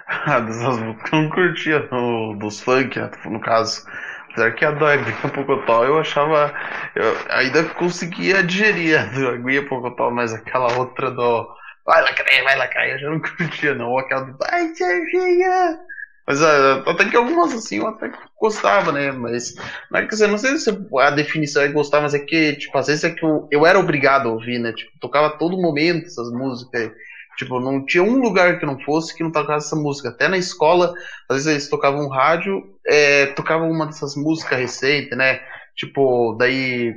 Ah, 0.08 0.40
músicas 0.40 0.78
eu 1.12 1.18
não 1.20 1.30
curtia 1.30 1.88
no, 1.90 2.36
dos 2.38 2.60
funk, 2.60 2.98
né, 2.98 3.10
no 3.24 3.40
caso. 3.40 3.84
Apesar 4.30 4.52
que 4.52 4.64
a 4.64 4.70
do 4.70 4.84
Aguinha 4.84 5.32
Pocotó 5.34 5.84
eu 5.84 5.98
achava. 5.98 6.52
Eu 6.94 7.16
ainda 7.30 7.64
conseguia 7.74 8.42
digerir 8.42 9.00
a 9.00 9.06
do 9.06 9.28
Aguinha 9.28 9.66
Pocotó, 9.66 10.10
mas 10.10 10.32
aquela 10.32 10.76
outra 10.78 11.10
do. 11.10 11.48
Vai 11.84 12.02
lá, 12.02 12.12
cair, 12.12 12.42
vai 12.44 12.56
lá, 12.56 12.68
cair, 12.68 12.92
eu 12.92 12.98
já 12.98 13.10
não 13.10 13.20
curtia, 13.22 13.74
não. 13.74 13.98
Aquela 13.98 14.22
do. 14.22 14.36
Ai, 14.50 14.74
Serginha! 14.74 15.78
Mas 16.26 16.40
uh, 16.40 16.82
até 16.86 17.08
que 17.08 17.16
algumas 17.16 17.54
assim 17.54 17.78
eu 17.78 17.86
até 17.86 18.10
gostava, 18.40 18.90
né? 18.90 19.12
Mas 19.12 19.54
não 19.90 20.00
é 20.00 20.06
que 20.06 20.20
eu 20.20 20.28
não 20.28 20.38
sei 20.38 20.56
se 20.56 20.70
a 20.98 21.10
definição 21.10 21.62
é 21.62 21.68
gostar, 21.68 22.00
mas 22.00 22.14
é 22.14 22.18
que, 22.18 22.56
tipo, 22.56 22.76
às 22.76 22.88
vezes 22.88 23.04
é 23.04 23.10
que 23.10 23.24
eu, 23.24 23.46
eu 23.50 23.64
era 23.64 23.78
obrigado 23.78 24.28
a 24.28 24.32
ouvir, 24.32 24.58
né? 24.58 24.72
Tipo, 24.72 24.90
tocava 25.00 25.38
todo 25.38 25.60
momento 25.60 26.06
essas 26.06 26.30
músicas. 26.32 26.90
Tipo, 27.36 27.60
não 27.60 27.84
tinha 27.84 28.02
um 28.02 28.16
lugar 28.18 28.58
que 28.58 28.66
não 28.66 28.78
fosse 28.80 29.14
que 29.14 29.22
não 29.22 29.30
tocasse 29.30 29.66
essa 29.66 29.76
música. 29.76 30.08
Até 30.08 30.26
na 30.26 30.38
escola, 30.38 30.94
às 31.28 31.36
vezes 31.36 31.46
eles 31.46 31.68
tocavam 31.68 32.06
um 32.06 32.08
rádio, 32.08 32.74
é, 32.86 33.26
tocavam 33.26 33.70
uma 33.70 33.86
dessas 33.86 34.16
músicas 34.16 34.58
recentes, 34.58 35.16
né? 35.16 35.40
Tipo, 35.76 36.34
daí 36.38 36.94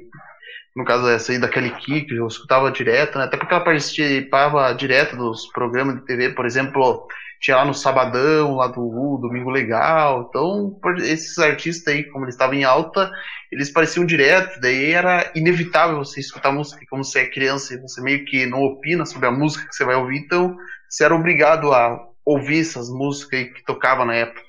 no 0.75 0.85
caso 0.85 1.07
essa 1.09 1.31
aí 1.31 1.39
daquele 1.39 1.71
que 1.71 2.13
eu 2.13 2.27
escutava 2.27 2.71
direto, 2.71 3.17
né? 3.17 3.25
Até 3.25 3.37
porque 3.37 3.53
ela 3.53 3.63
participava 3.63 4.73
direto 4.73 5.15
dos 5.17 5.47
programas 5.47 5.95
de 5.95 6.05
TV, 6.05 6.29
por 6.29 6.45
exemplo, 6.45 7.05
tinha 7.39 7.57
lá 7.57 7.65
no 7.65 7.73
Sabadão, 7.73 8.55
lá 8.55 8.67
do 8.67 8.81
U, 8.81 9.17
Domingo 9.17 9.49
Legal. 9.49 10.27
Então, 10.29 10.77
esses 10.99 11.37
artistas 11.37 11.93
aí, 11.93 12.03
como 12.03 12.25
eles 12.25 12.35
estavam 12.35 12.55
em 12.55 12.63
alta, 12.63 13.09
eles 13.51 13.71
pareciam 13.71 14.05
direto, 14.05 14.59
daí 14.59 14.91
era 14.91 15.31
inevitável 15.33 15.97
você 15.97 16.19
escutar 16.19 16.51
música, 16.51 16.85
como 16.89 17.03
você 17.03 17.19
é 17.19 17.29
criança 17.29 17.73
e 17.73 17.81
você 17.81 18.01
meio 18.01 18.25
que 18.25 18.45
não 18.45 18.61
opina 18.61 19.05
sobre 19.05 19.27
a 19.27 19.31
música 19.31 19.67
que 19.67 19.75
você 19.75 19.85
vai 19.85 19.95
ouvir, 19.95 20.19
então 20.19 20.55
você 20.89 21.03
era 21.03 21.15
obrigado 21.15 21.71
a 21.71 21.97
ouvir 22.25 22.59
essas 22.59 22.89
músicas 22.89 23.45
que 23.45 23.65
tocavam 23.65 24.05
na 24.05 24.15
época. 24.15 24.41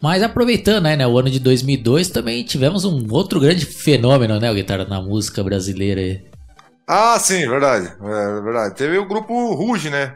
Mas 0.00 0.22
aproveitando, 0.22 0.84
né, 0.84 0.96
né, 0.96 1.06
o 1.06 1.18
ano 1.18 1.30
de 1.30 1.40
2002 1.40 2.08
também 2.10 2.44
tivemos 2.44 2.84
um 2.84 3.06
outro 3.10 3.40
grande 3.40 3.66
fenômeno, 3.66 4.38
né, 4.38 4.50
o 4.50 4.54
guitarra 4.54 4.84
na 4.84 5.00
música 5.00 5.42
brasileira. 5.42 6.22
Ah, 6.86 7.18
sim, 7.18 7.48
verdade, 7.48 7.86
é, 7.88 8.40
verdade. 8.42 8.74
Teve 8.74 8.98
o 8.98 9.08
grupo 9.08 9.54
Ruge, 9.54 9.90
né, 9.90 10.14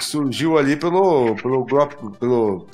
surgiu 0.00 0.58
ali 0.58 0.76
pelo 0.76 1.34
pelo 1.36 1.66
pelo 2.18 2.66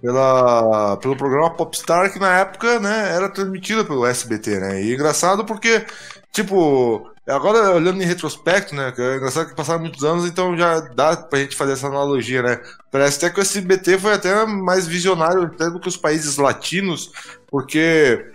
pela, 0.00 0.96
pelo 0.96 1.16
programa 1.16 1.50
Popstar 1.50 2.10
que 2.12 2.18
na 2.18 2.38
época, 2.38 2.80
né, 2.80 3.14
era 3.14 3.28
transmitido 3.28 3.84
pelo 3.84 4.06
SBT, 4.06 4.58
né? 4.58 4.82
E 4.82 4.94
engraçado 4.94 5.44
porque 5.44 5.84
tipo, 6.32 7.10
Agora, 7.30 7.76
olhando 7.76 8.02
em 8.02 8.06
retrospecto, 8.06 8.74
né? 8.74 8.92
É 8.98 9.16
engraçado 9.16 9.48
que 9.48 9.54
passaram 9.54 9.80
muitos 9.80 10.02
anos, 10.02 10.24
então 10.24 10.56
já 10.56 10.80
dá 10.80 11.16
pra 11.16 11.38
gente 11.38 11.54
fazer 11.54 11.72
essa 11.74 11.86
analogia, 11.86 12.42
né? 12.42 12.60
Parece 12.90 13.18
até 13.18 13.30
que 13.32 13.38
o 13.38 13.42
SBT 13.42 13.98
foi 13.98 14.14
até 14.14 14.44
mais 14.46 14.86
visionário 14.86 15.44
até 15.44 15.70
do 15.70 15.78
que 15.78 15.88
os 15.88 15.96
países 15.96 16.36
latinos, 16.38 17.12
porque 17.48 18.32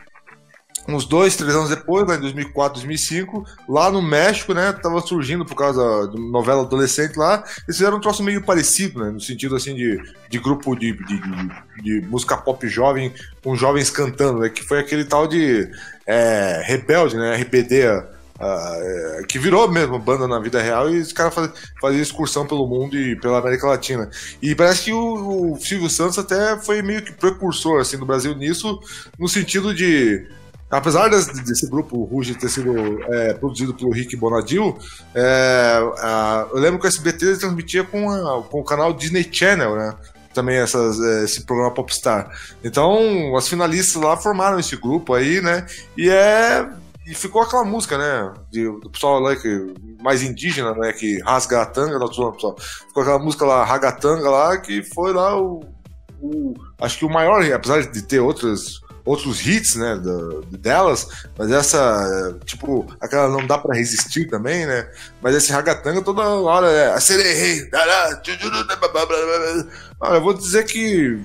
uns 0.88 1.06
dois, 1.06 1.36
três 1.36 1.56
anos 1.56 1.69
depois, 1.69 2.08
né, 2.08 2.15
em 2.15 2.19
2004, 2.19 2.76
2005, 2.76 3.45
lá 3.67 3.91
no 3.91 4.02
México, 4.02 4.54
né, 4.54 4.71
tava 4.71 5.02
surgindo 5.02 5.45
por 5.45 5.56
causa 5.56 6.08
de 6.08 6.19
novela 6.19 6.62
adolescente 6.62 7.17
lá, 7.17 7.43
eles 7.67 7.78
fizeram 7.78 7.98
um 7.98 8.02
troço 8.02 8.24
meio 8.24 8.43
parecido, 8.43 9.04
né, 9.04 9.10
no 9.10 9.19
sentido 9.19 9.56
assim 9.56 9.74
de, 9.74 10.00
de 10.30 10.39
grupo 10.39 10.76
de, 10.76 10.93
de, 10.93 11.21
de, 11.21 12.02
de 12.02 12.08
música 12.08 12.38
pop 12.38 12.67
jovem, 12.67 13.13
com 13.43 13.56
jovens 13.56 13.89
cantando, 13.89 14.39
né, 14.39 14.50
que 14.50 14.63
foi 14.63 14.80
aquele 14.80 15.06
tal 15.06 15.28
de 15.28 15.69
é, 16.06 16.62
Rebelde, 16.65 17.17
né, 17.17 17.36
RBD, 17.36 18.15
Uh, 18.38 19.26
que 19.28 19.39
virou 19.39 19.71
mesmo 19.71 19.98
banda 19.98 20.28
na 20.28 20.38
vida 20.39 20.62
real 20.62 20.89
e 20.89 21.00
os 21.00 21.13
caras 21.13 21.34
faziam 21.34 21.54
fazia 21.80 22.02
excursão 22.02 22.45
pelo 22.45 22.67
mundo 22.67 22.98
e 22.98 23.15
pela 23.15 23.39
América 23.39 23.65
Latina. 23.65 24.10
E 24.41 24.54
parece 24.54 24.84
que 24.84 24.91
o, 24.91 25.54
o, 25.54 25.58
Silvio 25.58 25.89
Santos 25.89 26.19
até 26.19 26.60
foi 26.60 26.82
meio 26.82 27.02
que 27.02 27.13
precursor 27.13 27.80
assim, 27.80 27.95
no 27.95 28.06
Brasil 28.06 28.36
nisso, 28.36 28.78
no 29.17 29.30
sentido 29.30 29.74
de. 29.74 30.28
Apesar 30.69 31.10
desse, 31.10 31.32
desse 31.43 31.69
grupo 31.69 32.04
Ruge 32.04 32.36
ter 32.36 32.49
sido 32.49 32.73
é, 33.13 33.34
produzido 33.34 33.73
pelo 33.73 33.91
Rick 33.91 34.15
Bonadil, 34.15 34.78
é, 35.13 35.80
a, 35.99 36.47
eu 36.51 36.60
lembro 36.60 36.80
que 36.80 36.86
o 36.86 36.89
SBT 36.89 37.38
transmitia 37.38 37.84
com, 37.84 38.10
a, 38.10 38.43
com 38.43 38.60
o 38.60 38.63
canal 38.63 38.93
Disney 38.93 39.28
Channel, 39.32 39.75
né? 39.75 39.95
também 40.34 40.58
essas, 40.58 40.99
é, 40.99 41.23
esse 41.23 41.45
programa 41.45 41.73
Popstar. 41.73 42.30
Então, 42.63 43.36
as 43.38 43.47
finalistas 43.47 44.01
lá 44.01 44.17
formaram 44.17 44.60
esse 44.60 44.75
grupo 44.75 45.13
aí, 45.13 45.39
né? 45.41 45.65
E 45.97 46.10
é 46.10 46.67
e 47.08 47.13
ficou 47.13 47.41
aquela 47.41 47.63
música, 47.63 47.97
né? 47.97 48.34
De, 48.51 48.63
do 48.65 48.89
pessoal 48.89 49.19
lá 49.19 49.36
que, 49.36 49.73
mais 50.01 50.23
indígena, 50.23 50.73
né? 50.73 50.91
Que 50.91 51.21
rasga 51.21 51.62
a 51.62 51.65
tanga, 51.65 51.99
não, 51.99 52.08
pessoal. 52.08 52.56
Ficou 52.88 53.04
aquela 53.04 53.19
música 53.19 53.45
lá, 53.45 53.63
Ragatanga 53.63 54.30
lá, 54.30 54.58
que 54.58 54.82
foi 54.82 55.13
lá 55.13 55.39
o, 55.39 55.63
o, 56.19 56.54
Acho 56.82 56.99
que 56.99 57.06
o 57.06 57.10
maior, 57.10 57.43
apesar 57.54 57.82
de 57.82 58.01
ter 58.01 58.19
outros, 58.19 58.82
outros 59.06 59.46
hits, 59.46 59.76
né? 59.76 60.02
Delas, 60.50 61.08
mas 61.38 61.52
essa, 61.52 62.38
tipo, 62.44 62.86
aquela 63.00 63.30
não 63.30 63.46
dá 63.46 63.58
pra 63.58 63.76
resistir 63.76 64.28
também, 64.28 64.65
né? 64.65 64.89
Mas 65.22 65.36
esse 65.36 65.52
Ragatanga 65.52 66.02
toda 66.02 66.24
hora 66.24 66.68
é. 66.72 66.94
Acerei, 66.94 67.70
eu 70.02 70.22
vou 70.22 70.34
dizer 70.34 70.65
que 70.65 71.24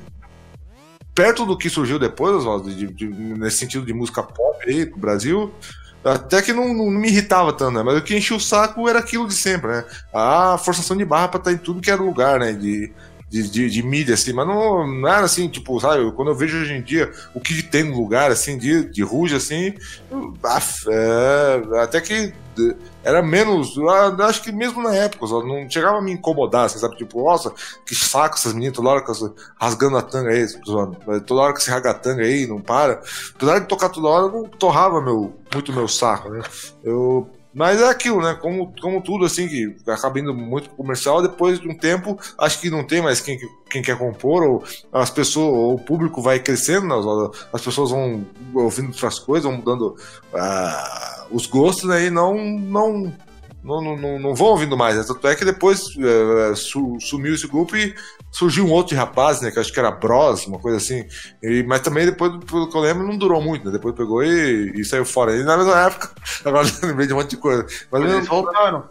perto 1.14 1.45
do 1.45 1.57
que 1.57 1.71
surgiu 1.71 1.99
depois, 1.99 2.37
Oswaldo, 2.37 2.73
de, 2.75 2.87
de, 2.87 3.07
nesse 3.09 3.59
sentido 3.59 3.85
de 3.85 3.93
música 3.93 4.23
pop 4.23 4.59
aí 4.66 4.87
pro 4.87 5.01
Brasil, 5.01 5.53
até 6.05 6.40
que 6.40 6.53
não, 6.53 6.73
não, 6.73 6.90
me 6.90 7.09
irritava 7.09 7.53
tanto, 7.53 7.73
né? 7.73 7.83
Mas 7.83 7.99
o 7.99 8.03
que 8.03 8.16
enchia 8.16 8.37
o 8.37 8.40
saco 8.40 8.88
era 8.88 9.01
aquilo 9.01 9.27
de 9.27 9.35
sempre, 9.35 9.71
né? 9.71 9.85
A 10.14 10.57
forçação 10.59 10.97
de 10.97 11.05
barra 11.05 11.29
pra 11.29 11.38
estar 11.38 11.53
em 11.53 11.59
tudo 11.59 11.81
que 11.81 11.90
era 11.90 12.01
lugar, 12.01 12.38
né? 12.38 12.53
De, 12.53 12.93
de, 13.31 13.49
de, 13.49 13.71
de, 13.71 13.83
mídia, 13.83 14.14
assim, 14.14 14.33
mas 14.33 14.47
não, 14.47 15.07
era 15.09 15.21
assim, 15.21 15.49
tipo, 15.49 15.79
sabe, 15.81 16.11
quando 16.12 16.33
eu 16.33 16.35
vejo 16.35 16.59
hoje 16.59 16.73
em 16.73 16.83
dia 16.83 17.12
o 17.33 17.40
que 17.40 17.62
tem 17.62 17.85
no 17.85 17.97
lugar, 17.97 18.31
assim, 18.33 18.59
de, 18.59 18.85
de 18.90 19.03
ruge, 19.03 19.37
assim, 19.37 19.73
é, 20.88 21.81
até 21.81 22.01
que 22.01 22.35
era 23.05 23.23
menos, 23.23 23.77
acho 24.27 24.43
que 24.43 24.51
mesmo 24.51 24.83
na 24.83 24.95
época, 24.95 25.25
não 25.27 25.71
chegava 25.71 25.99
a 25.99 26.03
me 26.03 26.12
incomodar, 26.12 26.66
assim, 26.66 26.81
sabe, 26.81 26.97
tipo, 26.97 27.23
nossa, 27.23 27.53
que 27.87 27.95
saco 27.95 28.35
essas 28.35 28.53
meninas, 28.53 28.75
toda 28.75 28.90
hora 28.90 29.05
rasgando 29.59 29.97
a 29.97 30.03
tanga 30.03 30.31
aí, 30.31 30.47
toda 31.25 31.40
hora 31.40 31.55
que 31.55 31.62
se 31.62 31.71
raga 31.71 31.93
a 31.93 31.95
tanga 31.95 32.25
aí, 32.25 32.49
não 32.49 32.61
para, 32.61 33.01
apesar 33.37 33.61
de 33.61 33.66
tocar 33.66 33.90
toda 33.90 34.09
hora, 34.09 34.33
não 34.33 34.43
torrava 34.43 35.01
meu, 35.01 35.33
muito 35.55 35.73
meu 35.73 35.87
saco, 35.87 36.31
né, 36.31 36.43
eu 36.83 37.31
mas 37.52 37.80
é 37.80 37.88
aquilo, 37.88 38.22
né? 38.22 38.34
Como, 38.34 38.72
como 38.80 39.02
tudo, 39.02 39.24
assim, 39.24 39.48
que 39.48 39.76
acaba 39.88 40.20
indo 40.20 40.32
muito 40.32 40.70
comercial, 40.70 41.20
depois 41.20 41.58
de 41.58 41.68
um 41.68 41.76
tempo, 41.76 42.18
acho 42.38 42.60
que 42.60 42.70
não 42.70 42.84
tem 42.84 43.02
mais 43.02 43.20
quem, 43.20 43.38
quem 43.68 43.82
quer 43.82 43.98
compor, 43.98 44.42
ou 44.42 44.64
as 44.92 45.10
pessoas, 45.10 45.52
ou 45.52 45.74
o 45.74 45.78
público 45.78 46.22
vai 46.22 46.38
crescendo, 46.38 46.86
né? 46.86 47.30
as 47.52 47.62
pessoas 47.62 47.90
vão 47.90 48.24
ouvindo 48.54 48.88
outras 48.88 49.18
coisas, 49.18 49.44
vão 49.44 49.58
mudando 49.58 49.96
uh, 50.32 51.26
os 51.30 51.46
gostos, 51.46 51.88
né? 51.88 52.06
E 52.06 52.10
não, 52.10 52.34
não, 52.34 53.12
não, 53.62 53.96
não, 53.96 54.18
não 54.18 54.35
vão 54.35 54.49
ouvindo 54.49 54.77
mais. 54.77 54.96
Né? 54.96 55.05
Tanto 55.07 55.27
é 55.27 55.35
que 55.35 55.44
depois 55.44 55.88
uh, 55.96 57.01
sumiu 57.01 57.35
esse 57.35 57.46
grupo 57.46 57.77
e 57.77 57.94
surgiu 58.31 58.64
um 58.66 58.70
outro 58.70 58.96
rapaz, 58.96 59.40
né? 59.40 59.51
Que 59.51 59.59
acho 59.59 59.73
que 59.73 59.79
era 59.79 59.90
Bros, 59.90 60.46
uma 60.46 60.59
coisa 60.59 60.79
assim. 60.79 61.05
E, 61.42 61.62
mas 61.64 61.81
também, 61.81 62.07
depois, 62.07 62.33
pelo 62.44 62.68
que 62.68 62.77
eu 62.77 62.81
lembro, 62.81 63.07
não 63.07 63.16
durou 63.16 63.42
muito, 63.42 63.66
né? 63.66 63.73
Depois 63.73 63.94
pegou 63.94 64.23
e, 64.23 64.73
e 64.81 64.85
saiu 64.85 65.05
fora. 65.05 65.37
E 65.37 65.42
na 65.42 65.57
mesma 65.57 65.79
época, 65.87 66.11
agora 66.44 66.66
lembrei 66.83 67.07
de 67.07 67.12
um 67.12 67.16
monte 67.16 67.31
de 67.31 67.37
coisa. 67.37 67.66
Mas 67.90 68.03
eles 68.03 68.27
voltaram. 68.27 68.85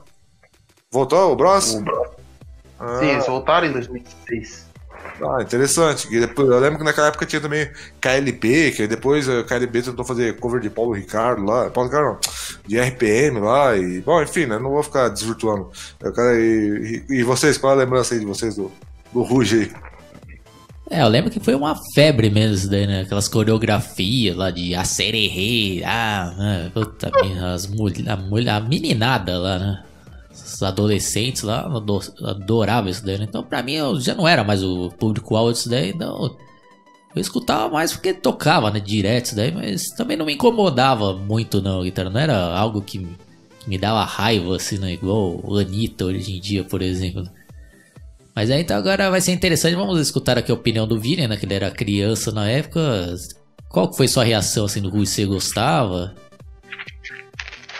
Voltou 0.91 1.33
o 1.33 1.35
Bros? 1.35 1.73
O 1.73 1.81
Bros. 1.81 2.07
Ah. 2.79 2.99
Sim, 2.99 3.07
eles 3.07 3.25
voltaram 3.25 3.67
em 3.67 3.73
2016. 3.73 4.68
Ah, 5.21 5.41
interessante. 5.41 6.07
E 6.11 6.19
depois, 6.19 6.47
eu 6.49 6.59
lembro 6.59 6.79
que 6.79 6.85
naquela 6.85 7.07
época 7.07 7.25
tinha 7.25 7.41
também 7.41 7.69
KLP, 7.99 8.71
que 8.71 8.87
depois 8.87 9.27
a 9.27 9.43
KLB 9.43 9.81
tentou 9.81 10.05
fazer 10.05 10.37
cover 10.39 10.61
de 10.61 10.69
Paulo 10.69 10.93
Ricardo 10.93 11.43
lá. 11.43 11.69
Paulo 11.69 11.89
Ricardo 11.89 12.13
não, 12.13 12.19
de 12.65 12.79
RPM 12.79 13.39
lá. 13.39 13.75
E, 13.77 14.01
bom, 14.01 14.21
enfim, 14.21 14.45
né? 14.45 14.57
Não 14.57 14.71
vou 14.71 14.83
ficar 14.83 15.09
desvirtuando. 15.09 15.69
E, 16.03 17.03
e, 17.09 17.15
e 17.15 17.23
vocês, 17.23 17.57
qual 17.57 17.73
é 17.73 17.75
a 17.75 17.79
lembrança 17.79 18.13
aí 18.13 18.19
de 18.19 18.25
vocês 18.25 18.55
do, 18.55 18.71
do 19.11 19.21
Ruge 19.23 19.61
aí? 19.61 19.89
É, 20.91 21.03
eu 21.03 21.07
lembro 21.07 21.29
que 21.29 21.39
foi 21.39 21.53
uma 21.53 21.75
febre 21.93 22.31
mesmo 22.31 22.55
isso 22.55 22.69
daí, 22.69 22.87
né? 22.87 23.01
Aquelas 23.01 23.27
coreografias 23.27 24.35
lá 24.35 24.49
de 24.49 24.73
acererê, 24.73 25.83
ah, 25.85 26.33
né? 26.35 26.71
Puta, 26.73 27.11
as 27.53 27.67
mulher, 27.67 28.09
a, 28.09 28.17
mulher, 28.17 28.51
a 28.53 28.59
meninada 28.59 29.37
lá, 29.37 29.59
né? 29.59 29.83
Os 30.59 30.63
adolescentes 30.63 31.41
lá 31.43 31.71
adoravam 32.21 32.89
isso 32.89 33.05
daí, 33.05 33.17
né? 33.17 33.23
Então 33.23 33.41
pra 33.41 33.63
mim 33.63 33.75
eu 33.75 33.97
já 33.97 34.13
não 34.13 34.27
era 34.27 34.43
mais 34.43 34.61
o 34.61 34.89
público-alvo 34.89 35.53
disso 35.53 35.69
daí, 35.69 35.91
então 35.91 36.35
eu 37.15 37.21
escutava 37.21 37.69
mais 37.69 37.93
porque 37.93 38.13
tocava, 38.13 38.69
né? 38.69 38.81
Direto 38.81 39.27
isso 39.27 39.35
daí, 39.37 39.53
mas 39.53 39.91
também 39.91 40.17
não 40.17 40.25
me 40.25 40.33
incomodava 40.33 41.13
muito 41.13 41.61
não, 41.61 41.81
guitarra. 41.81 42.09
Não 42.09 42.19
era 42.19 42.57
algo 42.57 42.81
que, 42.81 42.99
que 43.61 43.69
me 43.69 43.77
dava 43.77 44.03
raiva, 44.03 44.57
assim, 44.57 44.77
né? 44.77 44.91
Igual 44.91 45.41
Anitta 45.57 46.03
hoje 46.03 46.35
em 46.35 46.41
dia, 46.41 46.65
por 46.65 46.81
exemplo. 46.81 47.23
Mas 48.35 48.51
aí 48.51 48.59
então 48.59 48.75
agora 48.75 49.09
vai 49.09 49.21
ser 49.21 49.31
interessante, 49.31 49.75
vamos 49.75 49.97
escutar 49.97 50.37
aqui 50.37 50.51
a 50.51 50.55
opinião 50.55 50.85
do 50.85 50.99
Vini, 50.99 51.25
né? 51.25 51.37
Que 51.37 51.45
ele 51.45 51.53
era 51.53 51.71
criança 51.71 52.33
na 52.33 52.49
época. 52.49 53.15
Qual 53.69 53.93
foi 53.93 54.09
sua 54.09 54.25
reação 54.25 54.65
assim 54.65 54.81
do 54.81 54.89
Rui? 54.89 55.05
Você 55.05 55.25
gostava? 55.25 56.13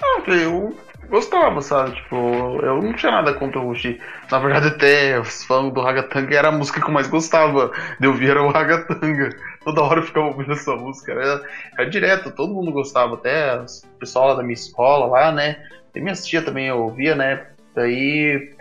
Ah, 0.01 0.31
eu 0.31 0.73
gostava, 1.09 1.61
sabe? 1.61 1.95
Tipo, 1.95 2.59
eu 2.61 2.81
não 2.81 2.93
tinha 2.93 3.11
nada 3.11 3.33
contra 3.33 3.59
o 3.59 3.65
Rushi. 3.65 3.99
Na 4.31 4.39
verdade, 4.39 4.67
até 4.67 5.19
os 5.19 5.43
fãs 5.43 5.73
do 5.73 5.81
Ragatanga 5.81 6.35
era 6.35 6.47
a 6.49 6.51
música 6.51 6.79
que 6.79 6.87
eu 6.87 6.93
mais 6.93 7.07
gostava 7.07 7.71
de 7.99 8.07
ouvir, 8.07 8.29
era 8.29 8.43
o 8.43 8.51
Ragatanga. 8.51 9.35
Toda 9.63 9.81
hora 9.81 9.99
eu 9.99 10.05
ficava 10.05 10.27
ouvindo 10.27 10.53
essa 10.53 10.75
música, 10.75 11.11
era, 11.11 11.41
era 11.77 11.89
direto, 11.89 12.31
todo 12.31 12.53
mundo 12.53 12.71
gostava, 12.71 13.15
até 13.15 13.55
o 13.55 13.65
pessoal 13.99 14.35
da 14.35 14.43
minha 14.43 14.53
escola 14.53 15.07
lá, 15.07 15.31
né? 15.31 15.57
E 15.93 15.99
minha 15.99 16.13
tia 16.13 16.41
também 16.41 16.67
eu 16.67 16.79
ouvia, 16.83 17.15
né? 17.15 17.45
Daí 17.75 18.53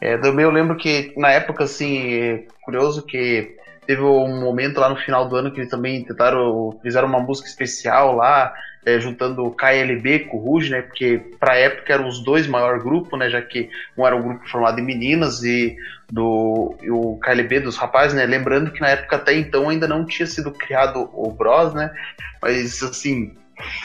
é, 0.00 0.18
também 0.18 0.44
eu 0.44 0.50
lembro 0.50 0.76
que 0.76 1.12
na 1.16 1.30
época, 1.30 1.64
assim, 1.64 2.12
é 2.12 2.44
curioso 2.64 3.06
que 3.06 3.56
teve 3.86 4.02
um 4.02 4.40
momento 4.40 4.78
lá 4.78 4.88
no 4.88 4.96
final 4.96 5.28
do 5.28 5.36
ano 5.36 5.50
que 5.50 5.60
eles 5.60 5.70
também 5.70 6.04
tentaram, 6.04 6.78
fizeram 6.82 7.08
uma 7.08 7.20
música 7.20 7.48
especial 7.48 8.14
lá, 8.14 8.52
é, 8.84 8.98
juntando 8.98 9.50
KLB 9.52 10.20
com 10.20 10.36
o 10.36 10.40
Ruge, 10.40 10.70
né? 10.70 10.82
Porque 10.82 11.18
pra 11.38 11.56
época 11.56 11.92
eram 11.92 12.08
os 12.08 12.22
dois 12.22 12.46
maiores 12.46 12.82
grupos, 12.82 13.18
né? 13.18 13.30
Já 13.30 13.40
que 13.40 13.70
um 13.96 14.06
era 14.06 14.16
um 14.16 14.22
grupo 14.22 14.48
formado 14.48 14.80
em 14.80 14.84
meninas 14.84 15.42
e 15.44 15.76
do 16.10 16.76
e 16.82 16.90
o 16.90 17.18
KLB 17.22 17.60
dos 17.60 17.76
rapazes, 17.76 18.14
né? 18.14 18.26
Lembrando 18.26 18.72
que 18.72 18.80
na 18.80 18.88
época 18.88 19.16
até 19.16 19.34
então 19.34 19.68
ainda 19.68 19.86
não 19.86 20.04
tinha 20.04 20.26
sido 20.26 20.50
criado 20.50 21.08
o 21.12 21.30
Bros, 21.30 21.74
né? 21.74 21.92
Mas 22.40 22.82
assim, 22.82 23.34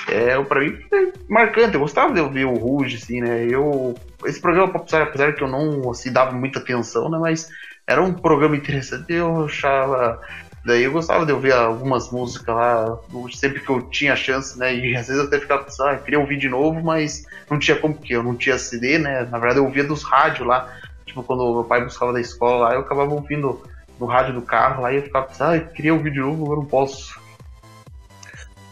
é, 0.08 0.42
pra 0.44 0.62
mim 0.62 0.78
foi 0.90 1.14
marcante, 1.30 1.76
eu 1.76 1.80
gostava 1.80 2.14
de 2.14 2.20
ouvir 2.20 2.46
o 2.46 2.56
Ruge, 2.56 2.98
assim, 2.98 3.22
né? 3.22 3.46
Eu, 3.50 3.96
esse 4.26 4.42
programa, 4.42 4.72
apesar, 4.74 5.04
apesar 5.04 5.34
que 5.34 5.44
eu 5.44 5.48
não 5.48 5.92
assim, 5.92 6.12
dava 6.12 6.32
muita 6.32 6.60
atenção, 6.60 7.10
né? 7.10 7.18
Mas 7.20 7.50
era 7.88 8.04
um 8.04 8.13
programa 8.13 8.58
interessante, 8.58 9.13
eu 9.13 9.45
achava. 9.45 10.21
Daí 10.65 10.84
eu 10.84 10.91
gostava 10.91 11.26
de 11.26 11.32
ouvir 11.32 11.54
algumas 11.54 12.12
músicas 12.12 12.54
lá, 12.54 13.00
sempre 13.34 13.62
que 13.62 13.69
eu 13.69 13.82
tinha 13.89 14.17
chance, 14.17 14.60
né? 14.60 14.76
E 14.76 14.97
às 14.97 15.08
vezes 15.08 15.21
eu 15.21 15.28
até 15.28 15.39
ficava 15.39 15.63
pensando, 15.63 15.91
ah, 15.91 15.97
queria 15.97 16.19
ouvir 16.19 16.38
de 16.38 16.50
novo, 16.50 16.84
mas 16.84 17.23
não 17.50 17.58
tinha 17.58 17.78
como, 17.78 17.93
porque 17.93 18.13
eu 18.13 18.21
não 18.21 18.36
tinha 18.36 18.60
CD, 18.60 19.00
né? 19.00 19.23
Na 19.32 19.39
verdade 19.39 19.60
eu 19.60 19.65
ouvia 19.65 19.86
dos 19.86 20.04
rádios 20.04 20.45
lá. 20.45 20.69
Tipo, 21.06 21.23
quando 21.23 21.54
meu 21.54 21.63
pai 21.63 21.82
buscava 21.82 22.12
da 22.12 22.19
escola 22.19 22.67
lá, 22.67 22.73
eu 22.73 22.82
acabava 22.82 23.13
ouvindo 23.13 23.62
no 23.97 24.06
rádio 24.06 24.34
do 24.34 24.41
carro 24.41 24.82
lá 24.82 24.91
e 24.91 24.97
eu 24.97 25.04
ficava 25.04 25.28
pensando, 25.28 25.52
ah, 25.52 25.56
eu 25.56 25.67
queria 25.67 25.93
ouvir 25.93 26.12
de 26.12 26.19
novo, 26.19 26.52
eu 26.52 26.58
não 26.58 26.65
posso. 26.65 27.17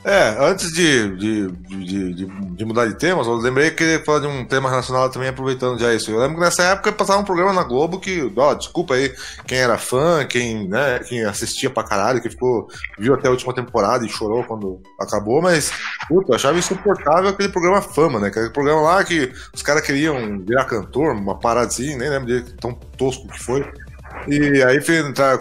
É, 0.05 0.35
antes 0.39 0.71
de, 0.71 1.17
de, 1.17 1.51
de, 1.51 2.13
de, 2.13 2.63
mudar 2.63 2.85
de 2.85 2.93
temas, 2.93 3.25
eu 3.25 3.33
lembrei 3.37 3.71
que 3.71 3.77
queria 3.77 4.05
falar 4.05 4.19
de 4.19 4.27
um 4.27 4.45
tema 4.45 4.69
relacionado 4.69 5.11
também, 5.11 5.29
aproveitando 5.29 5.79
já 5.79 5.91
isso. 5.95 6.11
Eu 6.11 6.19
lembro 6.19 6.35
que 6.35 6.41
nessa 6.41 6.61
época 6.61 6.91
passava 6.91 7.21
um 7.21 7.25
programa 7.25 7.51
na 7.51 7.63
Globo 7.63 7.99
que, 7.99 8.31
ó, 8.37 8.53
desculpa 8.53 8.93
aí, 8.93 9.11
quem 9.47 9.57
era 9.57 9.79
fã, 9.79 10.23
quem, 10.23 10.67
né, 10.67 10.99
quem 10.99 11.25
assistia 11.25 11.71
pra 11.71 11.81
caralho, 11.81 12.21
que 12.21 12.29
ficou, 12.29 12.67
viu 12.99 13.15
até 13.15 13.29
a 13.29 13.31
última 13.31 13.51
temporada 13.51 14.05
e 14.05 14.09
chorou 14.09 14.43
quando 14.43 14.79
acabou, 15.01 15.41
mas, 15.41 15.71
puta, 16.07 16.33
eu 16.33 16.35
achava 16.35 16.59
insuportável 16.59 17.31
aquele 17.31 17.49
programa 17.49 17.81
Fama, 17.81 18.19
né? 18.19 18.27
Aquele 18.27 18.51
programa 18.51 18.81
lá 18.81 19.03
que 19.03 19.33
os 19.55 19.63
caras 19.63 19.81
queriam 19.81 20.39
virar 20.45 20.65
cantor, 20.65 21.15
uma 21.15 21.39
paradinha, 21.39 21.97
nem 21.97 22.11
lembro 22.11 22.27
de 22.27 22.53
tão 22.57 22.73
tosco 22.73 23.27
que 23.27 23.43
foi. 23.43 23.65
E 24.27 24.63
aí, 24.63 24.79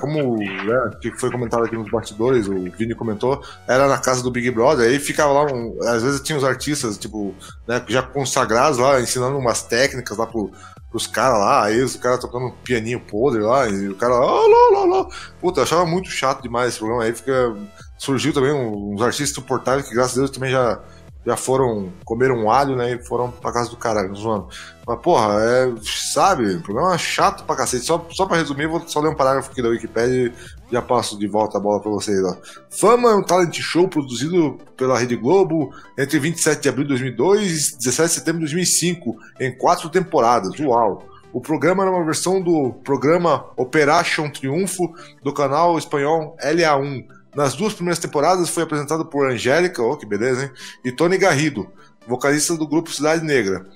como 0.00 0.37
né, 0.37 0.90
que 1.00 1.10
foi 1.12 1.30
comentado 1.30 1.64
aqui 1.64 1.76
nos 1.76 1.90
bastidores, 1.90 2.46
o 2.46 2.70
Vini 2.72 2.94
comentou, 2.94 3.42
era 3.66 3.88
na 3.88 3.98
casa 3.98 4.22
do 4.22 4.30
Big 4.30 4.50
Brother, 4.50 4.88
aí 4.88 4.98
ficava 4.98 5.32
lá, 5.32 5.52
um, 5.52 5.78
às 5.82 6.02
vezes 6.02 6.20
tinha 6.20 6.37
os 6.37 6.44
artistas, 6.44 6.98
tipo, 6.98 7.34
né, 7.66 7.82
já 7.88 8.02
consagrados 8.02 8.78
lá, 8.78 9.00
ensinando 9.00 9.38
umas 9.38 9.62
técnicas 9.62 10.16
lá 10.18 10.26
pro, 10.26 10.50
pros 10.90 11.06
caras 11.06 11.38
lá, 11.38 11.64
aí 11.64 11.82
os 11.82 11.96
caras 11.96 12.20
tocando 12.20 12.46
um 12.46 12.52
pianinho 12.62 13.00
podre 13.00 13.42
lá, 13.42 13.68
e 13.68 13.88
o 13.88 13.96
cara, 13.96 14.14
oh, 14.14 14.46
lá, 14.46 14.84
lá. 14.84 15.06
Puta, 15.40 15.60
eu 15.60 15.64
achava 15.64 15.87
muito 15.87 16.10
chato 16.10 16.42
demais 16.42 16.70
esse 16.70 16.78
programa, 16.78 17.04
aí 17.04 17.14
fica, 17.14 17.54
surgiu 17.96 18.32
também 18.32 18.52
uns 18.52 19.00
artistas 19.00 19.34
suportáveis 19.34 19.88
que, 19.88 19.94
graças 19.94 20.16
a 20.16 20.20
Deus, 20.20 20.30
também 20.30 20.50
já 20.50 20.80
já 21.26 21.37
foram 21.37 21.90
comer 22.04 22.30
um 22.30 22.50
alho, 22.50 22.76
né? 22.76 22.92
E 22.92 23.04
foram 23.04 23.30
pra 23.30 23.52
casa 23.52 23.70
do 23.70 23.76
caralho, 23.76 24.14
zoando. 24.14 24.48
Mas, 24.87 25.00
porra, 25.00 25.34
é. 25.40 25.72
Sabe? 25.82 26.58
Programa 26.58 26.96
chato 26.98 27.44
pra 27.44 27.56
cacete. 27.56 27.84
Só, 27.84 28.06
só 28.10 28.26
pra 28.26 28.37
resumir, 28.37 28.66
vou 28.66 28.87
só 28.87 29.00
ler 29.00 29.08
um 29.08 29.16
parágrafo 29.16 29.50
aqui 29.50 29.62
da 29.62 29.68
Wikipedia 29.68 30.26
e 30.26 30.32
já 30.72 30.82
passo 30.82 31.18
de 31.18 31.26
volta 31.26 31.58
a 31.58 31.60
bola 31.60 31.80
pra 31.80 31.90
vocês, 31.90 32.18
ó. 32.24 32.37
Fama 32.70 33.10
é 33.10 33.14
um 33.14 33.22
talent 33.22 33.58
show 33.60 33.88
produzido 33.88 34.58
pela 34.76 34.98
Rede 34.98 35.16
Globo 35.16 35.70
entre 35.98 36.18
27 36.18 36.62
de 36.62 36.68
abril 36.68 36.84
de 36.84 36.90
2002 36.90 37.72
e 37.72 37.78
17 37.78 38.08
de 38.08 38.14
setembro 38.14 38.40
de 38.40 38.52
2005, 38.52 39.16
em 39.40 39.56
quatro 39.56 39.88
temporadas. 39.88 40.58
Uau! 40.60 41.02
O 41.32 41.40
programa 41.40 41.82
era 41.82 41.90
uma 41.90 42.04
versão 42.04 42.40
do 42.40 42.72
programa 42.84 43.46
Operation 43.56 44.30
Triunfo 44.30 44.94
do 45.20 45.34
canal 45.34 45.76
espanhol 45.76 46.37
LA1 46.40 47.04
nas 47.35 47.55
duas 47.55 47.75
primeiras 47.75 47.99
temporadas 47.99 48.49
foi 48.49 48.62
apresentado 48.62 49.05
por 49.05 49.31
Angélica, 49.31 49.83
oh, 49.83 49.97
que 49.97 50.07
beleza, 50.07 50.44
hein? 50.44 50.51
E 50.85 50.92
Tony 50.92 51.18
Garrido, 51.18 51.68
vocalista 52.07 52.57
do 52.57 52.66
grupo 52.66 52.92
Cidade 52.92 53.25
Negra. 53.25 53.66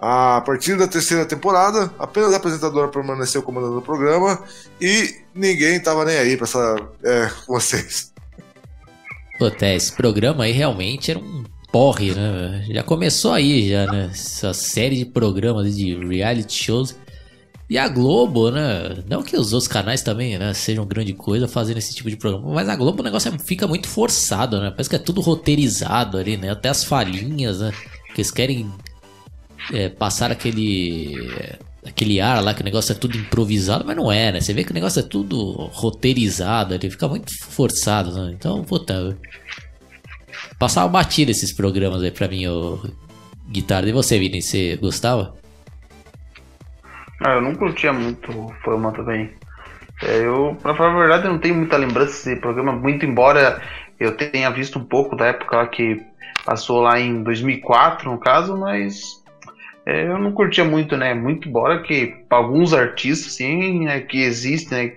A 0.00 0.40
partir 0.42 0.76
da 0.76 0.86
terceira 0.86 1.24
temporada, 1.24 1.92
apenas 1.98 2.32
a 2.32 2.36
apresentadora 2.36 2.86
permaneceu 2.88 3.42
comandando 3.42 3.78
o 3.78 3.82
programa 3.82 4.40
e 4.80 5.16
ninguém 5.34 5.80
tava 5.80 6.04
nem 6.04 6.16
aí 6.16 6.36
pra 6.36 6.44
essa, 6.44 6.76
é, 7.02 7.28
vocês. 7.48 8.12
Puta, 9.38 9.66
esse 9.66 9.92
programa 9.92 10.44
aí 10.44 10.52
realmente 10.52 11.10
era 11.10 11.18
um 11.18 11.44
porre, 11.72 12.14
né? 12.14 12.64
Já 12.70 12.82
começou 12.82 13.32
aí, 13.32 13.68
já, 13.68 13.86
né? 13.86 14.10
Essa 14.12 14.52
série 14.54 14.96
de 14.96 15.04
programas 15.04 15.76
de 15.76 15.94
reality 15.94 16.64
shows 16.64 16.96
e 17.68 17.76
a 17.76 17.86
Globo, 17.88 18.50
né? 18.50 19.02
Não 19.08 19.22
que 19.22 19.36
os 19.36 19.52
outros 19.52 19.68
canais 19.68 20.02
também, 20.02 20.38
né, 20.38 20.54
sejam 20.54 20.86
grande 20.86 21.12
coisa 21.12 21.46
fazendo 21.46 21.78
esse 21.78 21.94
tipo 21.94 22.08
de 22.08 22.16
programa, 22.16 22.54
mas 22.54 22.68
a 22.68 22.76
Globo 22.76 23.00
o 23.00 23.04
negócio 23.04 23.32
é, 23.32 23.38
fica 23.38 23.66
muito 23.66 23.88
forçado, 23.88 24.60
né? 24.60 24.70
Parece 24.70 24.88
que 24.88 24.96
é 24.96 24.98
tudo 24.98 25.20
roteirizado 25.20 26.16
ali, 26.16 26.36
né? 26.36 26.50
Até 26.50 26.68
as 26.68 26.84
falhinhas, 26.84 27.60
né? 27.60 27.72
que 28.18 28.22
eles 28.22 28.30
querem 28.32 28.68
é, 29.72 29.88
passar 29.88 30.32
aquele 30.32 31.14
aquele 31.86 32.20
ar 32.20 32.42
lá 32.42 32.52
que 32.52 32.60
o 32.60 32.64
negócio 32.64 32.92
é 32.92 32.94
tudo 32.94 33.16
improvisado, 33.16 33.84
mas 33.86 33.96
não 33.96 34.10
é, 34.10 34.32
né? 34.32 34.40
Você 34.40 34.52
vê 34.52 34.64
que 34.64 34.72
o 34.72 34.74
negócio 34.74 35.00
é 35.00 35.02
tudo 35.02 35.52
roteirizado, 35.72 36.74
ele 36.74 36.90
fica 36.90 37.08
muito 37.08 37.32
forçado, 37.38 38.12
né? 38.12 38.32
Então, 38.34 38.62
puta. 38.64 39.16
Passava 40.58 40.88
batida 40.88 41.30
esses 41.30 41.52
programas 41.52 42.02
aí 42.02 42.10
pra 42.10 42.28
mim, 42.28 42.46
o 42.48 42.80
guitarra. 43.48 43.88
E 43.88 43.92
você, 43.92 44.18
Vini, 44.18 44.42
você 44.42 44.76
gostava? 44.76 45.37
Ah, 47.20 47.34
eu 47.34 47.40
não 47.40 47.54
curtia 47.54 47.92
muito 47.92 48.32
Fama 48.64 48.92
também. 48.92 49.30
É, 50.02 50.24
eu, 50.24 50.56
pra 50.62 50.74
falar 50.74 50.94
a 50.94 50.98
verdade, 50.98 51.26
eu 51.26 51.32
não 51.32 51.38
tenho 51.38 51.56
muita 51.56 51.76
lembrança 51.76 52.12
desse 52.12 52.40
programa, 52.40 52.72
muito 52.72 53.04
embora 53.04 53.60
eu 53.98 54.16
tenha 54.16 54.48
visto 54.50 54.78
um 54.78 54.84
pouco 54.84 55.16
da 55.16 55.26
época 55.26 55.56
lá 55.56 55.66
que 55.66 56.00
passou 56.44 56.80
lá 56.80 57.00
em 57.00 57.22
2004, 57.22 58.10
no 58.10 58.18
caso, 58.18 58.56
mas 58.56 59.22
é, 59.84 60.06
eu 60.06 60.18
não 60.18 60.32
curtia 60.32 60.64
muito, 60.64 60.96
né? 60.96 61.14
Muito 61.14 61.48
embora 61.48 61.82
que 61.82 62.14
alguns 62.30 62.72
artistas, 62.72 63.32
assim, 63.32 63.84
né, 63.84 64.00
que 64.00 64.22
existem, 64.22 64.86
né, 64.86 64.92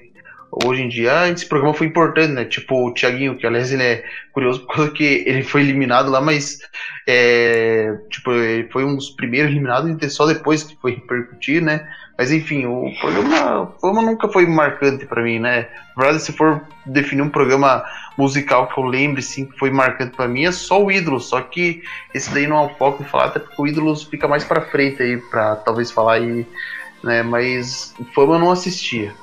hoje 0.64 0.84
em 0.84 0.90
dia, 0.90 1.30
esse 1.30 1.48
programa 1.48 1.74
foi 1.74 1.88
importante, 1.88 2.34
né? 2.34 2.46
Tipo 2.46 2.88
o 2.88 2.94
Thiaguinho, 2.94 3.38
que 3.38 3.48
aliás 3.48 3.72
ele 3.72 3.84
é 3.84 4.04
curioso 4.34 4.66
por 4.66 4.76
causa 4.76 4.92
que 4.92 5.24
ele 5.26 5.44
foi 5.44 5.62
eliminado 5.62 6.12
lá, 6.12 6.22
mas 6.22 6.60
é, 7.08 7.92
tipo, 8.10 8.32
ele 8.32 8.70
foi 8.70 8.84
um 8.84 8.96
dos 8.96 9.10
primeiros 9.12 9.52
eliminados 9.52 9.90
e 10.00 10.10
só 10.10 10.28
depois 10.28 10.64
que 10.64 10.76
foi 10.76 10.92
repercutir, 10.92 11.62
né? 11.62 11.88
Mas 12.22 12.32
enfim, 12.32 12.68
o 12.68 12.94
programa, 13.02 13.62
o 13.64 13.66
programa 13.66 14.12
nunca 14.12 14.30
foi 14.30 14.46
marcante 14.46 15.08
para 15.08 15.24
mim, 15.24 15.40
né? 15.40 15.68
Na 15.98 16.04
verdade, 16.04 16.24
se 16.24 16.32
for 16.32 16.62
definir 16.86 17.24
um 17.24 17.30
programa 17.30 17.84
musical 18.16 18.68
que 18.68 18.80
eu 18.80 18.84
lembre, 18.84 19.24
sim, 19.24 19.44
que 19.48 19.58
foi 19.58 19.72
marcante 19.72 20.16
para 20.16 20.28
mim, 20.28 20.46
é 20.46 20.52
só 20.52 20.84
o 20.84 20.92
Ídolos. 20.92 21.26
Só 21.26 21.42
que 21.42 21.82
esse 22.14 22.32
daí 22.32 22.46
não 22.46 22.58
é 22.58 22.66
o 22.68 22.76
foco 22.76 23.04
de 23.04 23.10
falar, 23.10 23.26
até 23.26 23.40
porque 23.40 23.60
o 23.60 23.66
Ídolos 23.66 24.04
fica 24.04 24.28
mais 24.28 24.44
para 24.44 24.62
frente 24.62 25.02
aí, 25.02 25.18
para 25.18 25.56
talvez 25.56 25.90
falar 25.90 26.18
aí, 26.18 26.46
né? 27.04 27.24
Mas 27.24 27.96
Fama 28.14 28.36
eu 28.36 28.40
não 28.40 28.52
assistia. 28.52 29.16